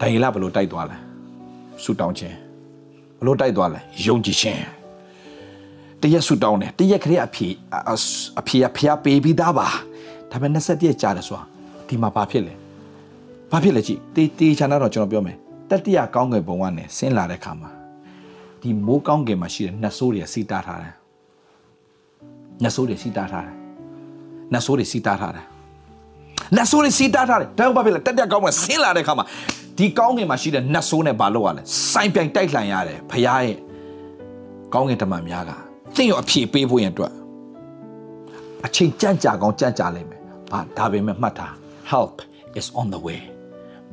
[0.00, 0.96] ဒိုင်လာဘယ်လိုတိုက်သွားလဲ
[1.82, 2.36] ဆူတောင်းခြင်း
[3.18, 4.60] ဘယ်လိုတိုက်သွားလဲယုံကြည်ခြင်း
[6.00, 7.46] တရက်ဆူတောင်းတယ်တရက်ခရီးအဖြေ
[8.40, 9.66] အဖြေအဖျားပေးပြီးသားပါ
[10.30, 11.42] ဒါပေမဲ့27ရက်ကြာတယ်ဆိုတာ
[11.88, 12.54] ဒီမှာဘာဖြစ်လဲ
[13.50, 15.36] ဘာဖြစ်လဲကြည့်တေးတေးချာတော့ကျွန်တော်ပြောမယ်
[15.70, 17.70] တတိယကောင်းကင်ဘုံကနေဆင်းလာတဲ့ခါမှာ
[18.60, 20.94] ဒီမိုးကောင်းကင်မှာရှိတဲ့နှဆိုးတွေစီတာထားတယ်
[22.62, 23.54] နှဆိုးတွေစီတာထားတယ်
[24.52, 25.46] နှဆိုးတွေစီတာထားတယ်
[26.56, 29.24] နှဆိုးတွေစီတာထားတယ်ဒါဘာဖြစ်လဲတတိယကောင်းကင်ဆင်းလာတဲ့ခါမှာ
[29.78, 31.62] ဒီကောင်းကင်မှာရှိတဲ့နှဆိုးနဲ့ဘာလုပ်ရလဲ
[31.92, 33.56] စိုင်းပြိုင်တိုက်လှန်ရတယ်ဖရားရဲ့
[34.74, 35.50] ကောင်းကင်တမန်များက
[35.96, 37.12] သင်ရအဖြေပေးဖို့ရန်အတွက်
[38.66, 40.22] အချိန်ကြံ့ကြာကောင်းကြံ့ကြာလိမ့်မယ်
[40.52, 41.52] ဘာဒါပေမဲ့မှတ်ထား
[41.92, 42.14] help
[42.60, 43.20] is on the way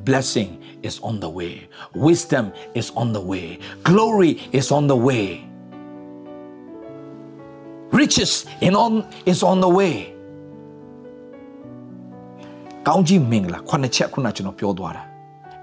[0.06, 0.50] blessing
[0.88, 1.54] is on the way
[2.06, 2.44] wisdom
[2.80, 3.46] is on the way
[3.88, 5.26] glory is on the way
[8.00, 8.32] riches
[8.66, 8.92] in on
[9.32, 10.13] is on the way
[12.88, 15.02] ကောင်းကြီးမင်္ဂလာခုနှစ်ချက်ခုနကျွန်တော်ပြောသွားတာ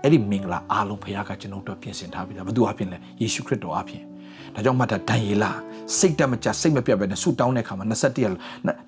[0.03, 4.01] အဲ့ဒီမင်္ဂလာအားလုံးဖခင်ကကျွန်တော်တို့ပြင်ဆင်ထားပြီးသားဘယ်သူအဖြစ်လဲယေရှုခရစ်တော်အဖြစ်
[4.53, 5.45] ဒါကြောင့်မှတ်တာဒံယေလ
[5.97, 8.33] စိတ်တမကြစိတ်မပြတ်ပဲနဲ့ဆူတောင်းတဲ့အခါမှာ21ရက်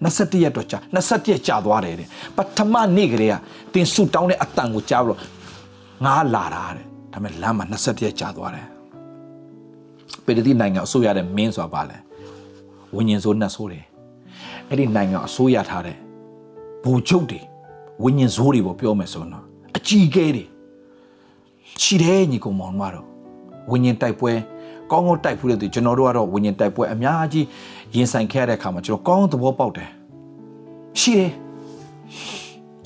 [0.04, 2.08] 21ရက်တော့ကြာ21ရက်ကြာသွားတယ်တဲ့
[2.38, 3.36] ပထမနေ့ကလေးက
[3.74, 5.30] တင်ဆူတောင်းတဲ့အတန်ကိုကြားပြီးတော့
[6.06, 8.68] ငါလာတာတဲ့ဒါပေမဲ့လမ်းမှာ21ရက်ကြာသွားတယ်
[10.26, 11.98] ပေတတိနိုင်ငံအစိုးရတဲ့မင်းဆိုတာပါလဲ
[12.96, 13.86] ဝิญဉ်ဆိုးနှက်ဆိုးတယ်
[14.70, 15.98] အဲ့ဒီနိုင်ငံအစိုးရထားတဲ့
[16.84, 17.42] ဘူချုပ်တွေ
[18.02, 19.44] ဝိညာဉ်ဇိုးတွေပေါ့ပြောမယ်ဆိုတော့
[19.78, 20.44] အကြီးကဲတွေ
[21.82, 23.06] ရှိတယ်ညီကောင်မောင်မတော်
[23.72, 24.32] ဝိညာဉ်တိုက်ပွဲ
[24.92, 27.46] ကောင်းကောင်းတိုက်ဖူးတဲ့သူကျွန်တော်တို့ကတော့ဝိညာဉ်တိုက်ပွဲအများကြီး
[27.96, 29.90] ရင်ဆိုင်ခဲ့ရတဲ့အခါမှာကျွန်တော်ကောင်းသဘောပေါက်တယ်
[31.00, 31.32] ရှိတယ်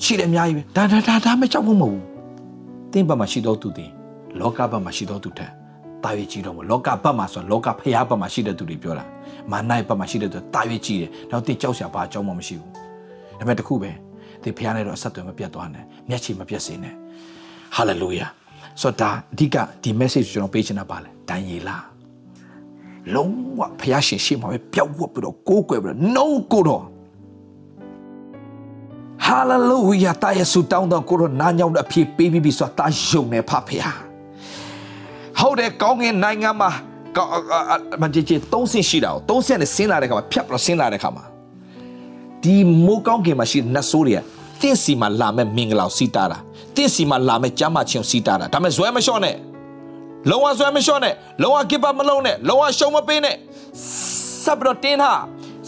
[0.04, 2.04] ရှိတယ်အများကြီးပဲဒါဒါဒါဒါမကြောက်ဘူးမဟုတ်ဘူး
[2.92, 3.90] တင်းဘက်မှာရှိတော့သူတင်
[4.40, 5.52] လောကဘက်မှာရှိတော့သူထက်
[6.04, 9.04] တာရွေးကြည့်တော့မလောကဘက်မှာဆိုလောကဖရားဘက်မှာရှိတဲ့သူတွေပြောတာ
[9.50, 12.72] မာနဘက်မှာရှိတဲ့သူတာရွေးကြည့်တယ်နောက်တင်ကြောက်စရာဘာအကြောင်းမှမရှိဘူး
[13.38, 13.90] ဒါပေမဲ့တခုပဲ
[14.48, 16.94] ဒီဖရားနဲ့တော့အဆက်အသွယ်မပြတ်သွားနဲ့မျက်ခြေမပြတ်စေနဲ့
[17.76, 18.26] ဟာလေလုယာ
[18.80, 21.76] ဆိုတော့အဓိကဒီ message ကျွန်တော်ပေးချင်တာပါလေဒန်ယေလာ
[23.14, 26.84] လုံးဝဖျားရှင်ရှိမှာပဲပျောက်ဝတ်ပြီးတော့ကိုးကွယ်ပြီးတော့ no ကိုတော့
[29.26, 33.96] hallelujah တာယေစုတောင်းတော့ကိုတော့နာညောင်းတဲ့အဖြစ်ပေးပြီးပြီဆိုတာယုံနေဖဖျား
[35.38, 36.70] ဟုတ်တယ်ကောင်းကင်နိုင်ငံမှာ
[38.02, 41.24] မကြည့်ကြည့်သုံးဆင့်ရှိတာသုံးဆင့်နဲ့ဆင်းလာတဲ့ခါမှာဖြတ်ပြီးတော့ဆင်းလာတဲ့ခါမှာ
[42.42, 44.20] ဒီမိုးကောင်းကင်မှာရှိတဲ့နတ်ဆိုးတွေက
[44.60, 46.38] တင့်စီမှာလာမဲ့မင်္ဂလာစီတာတာ
[46.76, 49.36] တင့်စီမှာလာမဲ့ကျမ်းမာခြင်းစီတာတာဒါမဲ့ဇွဲမလျှော့နဲ့
[50.30, 53.36] လုံးဝဆွဲမလျှော့နဲ့လုံးဝ give up မလုပ်နဲ့လုံးဝရှုံးမပေးနဲ့
[54.44, 55.20] ဆက်ပြီးတော့တင်းထား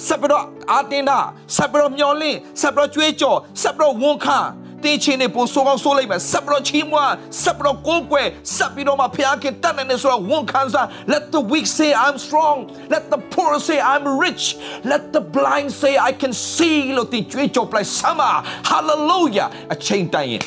[0.07, 1.26] ဆက်ပြီးတော့အာတင်းထား
[1.57, 4.38] ဆက်ပြီးတော့မျောလင့်ဆက်ပြီးတော့ကြွေးကြော်ဆက်ပြီးတော့ဝန်ခံ
[4.85, 12.59] တင်းချင်းနေပို့ဆိုးကောင်းဆိုးလိုက်မယ်ဆက်ပြီးတော့ချီးမွမ်းဆက်ပြီးတော့ကိုးကွယ်ဆက်ပြီးတော့မှဖျားခင်တတ်နေဆိုတော့ဝန်ခံစား let the weak say i'm strong
[12.95, 14.45] let the poor say i'm rich
[14.93, 18.33] let the blind say i can see လို့တင်းကြွေးကြော်ပလိုက်ဆမ်းပါ
[18.70, 20.45] hallelujah အချိန်တိုင်းရင်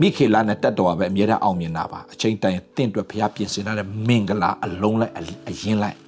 [0.00, 5.14] မိခေလာနဲ့တက်တော်ပဲအမြဲတမ်းအောင်မြင်တာပါအချိန်တိုင်းတင့်အတွက်ဖျားပြင်ဆင်ထားတဲ့မင်္ဂလာအလုံးလိုက်
[5.48, 5.98] အရင်လိုက်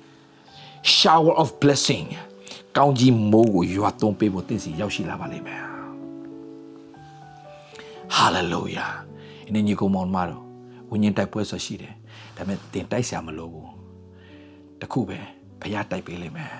[0.98, 2.06] shower of blessing
[2.76, 5.75] ကောင်းကြီးမိုးကိုရွာသွန်းပေးဖို့တင့်စီရောက်ရှိလာပါလိမ့်မယ်
[8.16, 8.92] hallelujah
[9.46, 10.42] ဒီနေ့ညီကောင်မောင်မတော်
[10.90, 11.94] ဝိညာဉ်တိုက်ပွဲဆိုရှိတယ်
[12.36, 13.70] ဒါပေမဲ့တင်တိုက်ဆရာမလိုဘူး
[14.80, 15.18] တခုပဲ
[15.60, 16.50] ဖျားတိုက်ပေးလိမ့်မယ်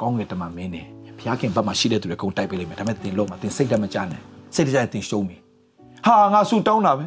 [0.00, 0.82] ကောင်းငယ်တမမင်းနေ
[1.18, 4.20] ဖျားခင်ဘက်မှာရှိတဲ့သူတွေကုန်တိုက်ပေးလိမ့်မယ်ဒါပေမဲ့တင်လို့မှာတင်စိတ်တမကြနဲ့
[4.54, 5.36] စိတ်တကြတင်ရှုံးပြီ
[6.06, 7.04] ဟာငါဆူတောင်းတာပဲ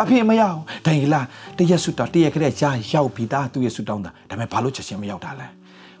[0.00, 1.20] အဖေမရအောင်ဒိုင်လာ
[1.58, 5.46] တရက်ဆူတောင်းတရက်ကလေးကြာရောက်ပြီသားသူရဲ့ဆူတောင်းတာဒါပေမဲ့ဘာလို့ချက်ချင်းမရောက်တာလဲ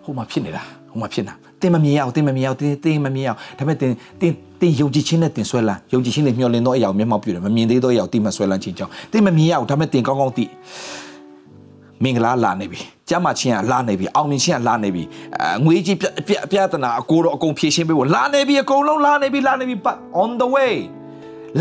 [0.04, 10.44] ဟိုမှာဖြစ်နေတာဟိုမှာဖြစ်နေတာ တင်မမြင်အောင်တင်မမြင်အောင်တင်တင်မမြင်အောင်ဒါပေမဲ့တင်တင်တင်ယုံကြည်ခြင်းနဲ့တင်ဆွဲလန်းယုံကြည်ခြင်းနဲ့မျှော်လင့်သောအရာကိုမျက်မှောက်ပြုတယ်မမြင်သေးသောအရာကိုတိမဆွဲလန်းခြင်းကြောင့်တင်မမြင်ရအောင်ဒါပေမဲ့တင်ကောင်းကောင်းသိ
[12.02, 15.02] မင်္ဂလာလာနေပြီကျမ်းမာခြင်းကလာနေပြီအောင်မြင်ခြင်းကလာနေပြီ
[15.58, 20.74] အငွေကြီးပြပြပြတနာအကိုတော့အကုန်ဖြည့်ရှင်းပေးဖို့လာနေပြီအကုန်လုံးလာနေပြီလာနေပြီ but on the way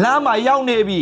[0.03, 1.01] လမ်းမှာရောက်နေပြီ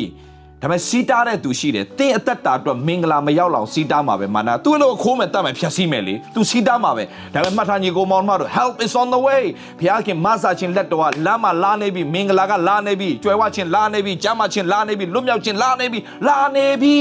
[0.63, 7.03] ဒါပေမဲ့စီးတားတဲ့သူရှိတယ်တင်းအသက်တာအတွက်မင်္ဂလာမရောက်လောက်စီးတားမှာပဲမာနာသူ့လို့ခိုးမယ်တတ်မယ်ဖြတ်စီးမယ်လေသူစီးတားမှာပဲ
[7.33, 9.43] ဒါပေမဲ့မှတ်ထားညီကိုမောင်မတို့ help is on the way
[9.79, 16.97] ဘုရားခင်မဆာချင်းလက်တော်ကလမ်းမှာလာနေပြီမင်္ဂလာကလာနေပြီကြွယ်ဝချင်းလာနေပြီကျမ်းမာချင်းလာနေပြီလွတ်မြောက်ချင်းလာနေပြီလာနေပြီ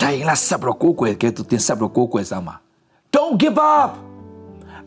[0.00, 2.54] ဒါရင်လာစပရကိုကွယ်ကဲသူတင်စပရကိုကွယ်စမ်းမှာ
[3.14, 3.90] don't give up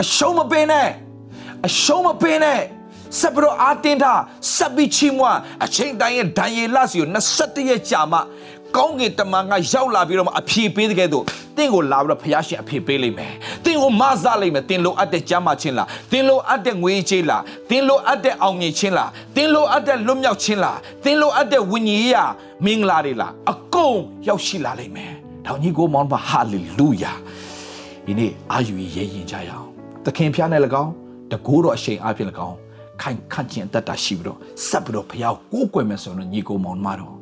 [0.02, 0.88] အရှုံးမပေးနဲ့
[1.68, 2.62] အရှုံးမပေးနဲ့
[3.20, 4.14] ဆက်ပြီးတော့အာတင်တာ
[4.56, 8.20] ဆက်ပြီးချီးမွမ်းအချိန်တိုင်းရဲ့ဒံရီလစီကို21ရက်ကြာမှ
[8.76, 11.26] ကောင်းကင်တမန်ကရောက်လာပြီးတော့မှအဖြေပေးတဲ့ကဲတော့
[11.58, 13.34] တင့်ကိုလာပြီးတော့ဖျားရှင်အဖြေပေးလိမ့်မယ်။
[13.66, 22.26] တင့်ကိုမဆလိမ့်မယ်။တင်လိုအပ်တဲ့ကြမ်းမာခြင်းလား။တင်လိုအပ်တဲ့ငွေကြေးလား။တင်လိုအပ်တဲ့အောင်မြင်ခြင်းလား။တင်လိုအပ်တဲ့လွတ်မြောက်ခြင်းလား။တင်လိုအပ်တဲ့ဝိညာဉ်ရေးရာ
[22.66, 23.98] မင်္ဂလာတွေလား။အကုန်
[24.28, 25.12] ရောက်ရှိလာလိမ့်မယ်။
[25.46, 27.14] တောင်ကြီးကိုမောင်းပါဟာလေလုယာ။
[28.06, 29.68] ဒီနေ့အာယူရဲရင်ကြရအောင်။
[30.06, 30.92] သခင်ဖျားနဲ့၎င်း
[31.32, 32.58] တကိုးတော်အရှိန်အပြင်၎င်း
[33.02, 37.16] ခိုင်ခန့်ခြင်းအသက်တာရှိပြီးတော့ဆက်ပြီးတော့ဖျားကိုကိုးကွယ်မယ်ဆိုတော့ညီကိုမောင်မတော်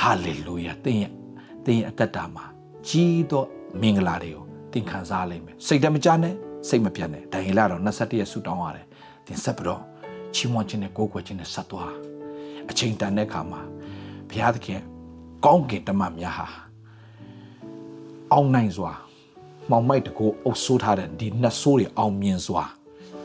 [0.00, 1.12] ဟာလေလုယာသင်ရဲ့
[1.64, 2.44] သင်ရဲ့အသက်တာမှာ
[2.88, 3.44] ကြီးသော
[3.80, 6.34] မင်္ဂလာတွေကိုသင်ခံစားလိမ့်မယ်စိတ်တမကြနဲ့
[6.68, 8.86] စိတ်မပြတ်နဲ့ဒိုင်လာတော့21ရက်ဆူတောင်းရတယ်
[9.26, 9.82] သင်ဆက်ပြီးတော့
[10.34, 11.92] ချီးမွမ်းခြင်းနဲ့ကိုးကွယ်ခြင်းနဲ့ဆက်သွား
[12.70, 13.60] အချိန်တန်တဲ့အခါမှာ
[14.30, 14.80] ဘုရားသခင်
[15.44, 16.46] ကောင်းကင်တမန်များဟာ
[18.32, 18.92] အောင်နိုင်စွာ
[19.70, 22.64] မောင်မိုက်တကိုအုပ်ဆိုးထားတဲ့ဒီနှဆိုးတွေအောင်မြင်စွာ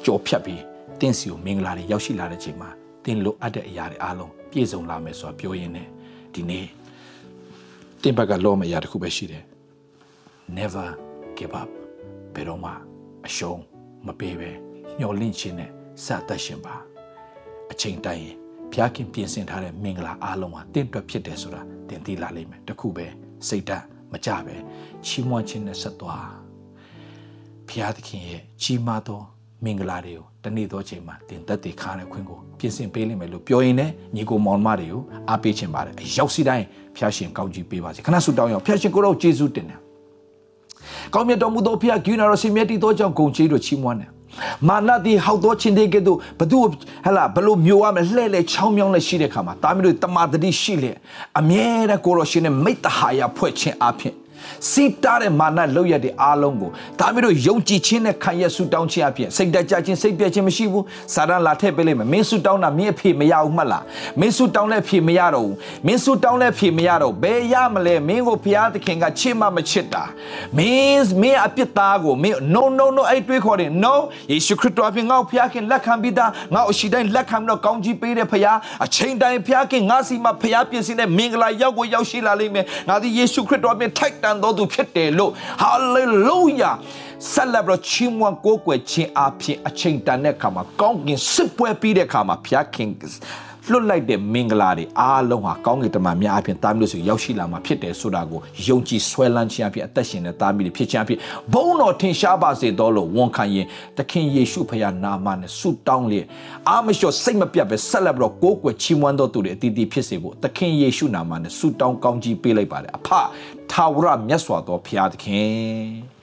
[0.06, 0.62] ကြော်ဖြတ်ပြီး
[1.02, 2.70] တင့်စီကိုမင်္ဂလာတွေရောက်ရှိလာတဲ့ချိန်မှာ
[3.06, 5.88] တင်လိုအပ်တဲ့အရာတွေအားလုံးပြည့်စုံလာမယ်ဆိုတာပြောရင်းနဲ့
[6.34, 6.66] ဒီနေ့
[8.02, 9.44] တင်ဘက်ကလောမအရာတစ်ခုပဲရှိတယ်
[10.58, 10.88] never
[11.38, 11.70] give up
[12.34, 12.72] ဘယ်တော့မှ
[13.28, 13.62] အရှုံး
[14.06, 14.52] မပေးပဲ
[15.00, 15.72] မျောလင့်ခြင်းနဲ့
[16.06, 16.76] စသက်ရှင်ပါ
[17.72, 18.38] အချိန်တိုင်းရင်
[18.72, 23.06] ဘုရားခင်ပြင်ဆင်ထားတဲ့မင်္ဂလာအားလုံးဟာတင့်အတွက်ဖြစ်တယ်ဆိုတာသင်သိလာလိမ့်မယ်တခုပဲ
[23.48, 24.56] စိတ်ဓာတ်မကြပဲ
[25.06, 26.30] ချီးမွမ်းခြင်းနဲ့ဆက်သွား
[27.68, 29.22] ဘုရားသခင်ရဲ့ကြီးမားသော
[29.66, 39.80] မင်္ဂလာတွေကိုတနေ့သောချိန်မှာတင်သက်တည်ခါတဲ့ခွင့်ကိုပြင်ဆင်ပေးလိမ့်မယ်လို့ပြောရင်းနဲ့ညီကိုမောင်မတွေကိုအားပေးခြင်းပါတယ်အရောက်စီတိုင်းဖျားရှင်ကောင်းကြီးပေးပါစေခဏဆုတောင်းရအောင်ဖျားရှင်ကိုတော့ကျေးဇူးတင်တယ်
[41.14, 44.10] ကောင်းမြတ်တော်မူသောဖျားဂိူနာတော်စီမြတ်တည်သောကြောင့်ဂုံချေးတို့ချီးမွမ်းတယ်
[44.68, 46.60] မာနတိဟောက်သောချင်းတဲ့ကဲ့သို့ဘသူ
[47.06, 50.92] ဟလာဘလို့မျိုးရမလဲလှဲ့လေချောင်းမြောင်းလေရှိတဲ့ခါမှာတာမီးတို့တမာတတိရှိလေ
[51.40, 54.14] အမြဲတမ်းကိုရရှင်နဲ့မိတ္တဟာယဖွဲ့ခြင်းအဖြစ်
[54.72, 63.84] စီတားတဲ့မာနလောက်ရတဲ့အားလုံးကိုဒါမျိုးတို့ယုံကြည်ခြင်းနဲ့ခံရဆူတောင်းခြင်းအပြင်စိတ်တကြခြင်းစိတ်ပြည့်ခြင်းမရှိဘူးစာရန်လာထည့်ပေးလိုက်မယ်မင်းဆူတောင်းတာမင်းအဖေမရဘူးမှတ်လား
[64.20, 65.56] မင်းဆူတောင်းလဲဖေမရတော့ဘူး
[65.88, 70.04] မင်းဆူတောင်းလဲဖေမရတော့ဘယ်ရမလဲမင်းကိုဘုရားသခင်ကချစ်မှမချစ်တာ
[70.58, 73.94] မင်းမင်းအပြစ်သားကိုမင်း no no no အဲ့တွေးခေါ်တယ် no
[74.32, 85.32] ယေရှုခရစ်တော်အပြင်ငါ့ကိုဘုရားခင်လက်ခံပြီးသားငါ့အရှိတိုင်းလက်ခံပြီးတော့ကောင်းကြီးပေးတဲ့ဘုရားအချိန်တိုင်းဘုရားခင်ငါစီမှာဘုရားပြင်ဆင်တဲ့မင်္ဂလာရောက်ကိုရောက်ရှိလာလိမ့်မယ်ငါဒီယေရှုခရစ်တော်အပြင်ထိုက်တန်သောသူဖြစ်တယ်လို့
[85.64, 86.76] hallelujah
[87.32, 92.90] ဆက်လက်ပြီးချီးမွမ်းကိုးကွယ်ခြင်းအဖြစ်အချိန်တန်တဲ့အခါမှာကောင်းကင်စစ်ပွဲပြီးတဲ့အခါမှာဘုရားခင်
[93.72, 101.20] လွတ်လိုက်တဲ့မင်္ဂလာတွေအားလုံးဟာကောင်းကင်တမန်များအပြင်တာမီးလို့ဆိုရောက်ရှိလာမှာဖြစ်တယ်ဆိုတာကိုယုံကြည်ဆွဲလန်းခြင်းအဖြစ်အသက်ရှင်တဲ့တာမီးတွေဖြစ်ခြင်းအဖြစ်
[101.54, 103.66] ဘုန်းတော်ထင်ရှားပါစေတော်လို့ဝန်ခံရင်
[103.98, 106.26] သခင်ယေရှုဖခင်နာမနဲ့ဆုတောင်းလျက်
[106.70, 113.10] အာမလျှော့စိတ်မပြတ်ပဲဆက်လက်ပြီးတော့ကိုးကွယ်ချီးမွမ်းတော်သူတွေအတီးတီးဖြစ်စေဖို့သခင်ယေရှုနာမနဲ့ဆုတောင်းကောင်းကြီးပေးလိုက်ပါတယ်အဖ
[113.72, 116.18] ထာဝရမြတ်စွာသောဘုရားသခင်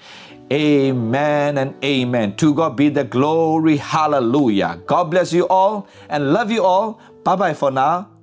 [0.53, 2.37] Amen and amen.
[2.37, 3.77] To God be the glory.
[3.79, 4.79] Hallelujah.
[4.87, 7.01] God bless you all and love you all.
[7.25, 8.14] Bye bye for now.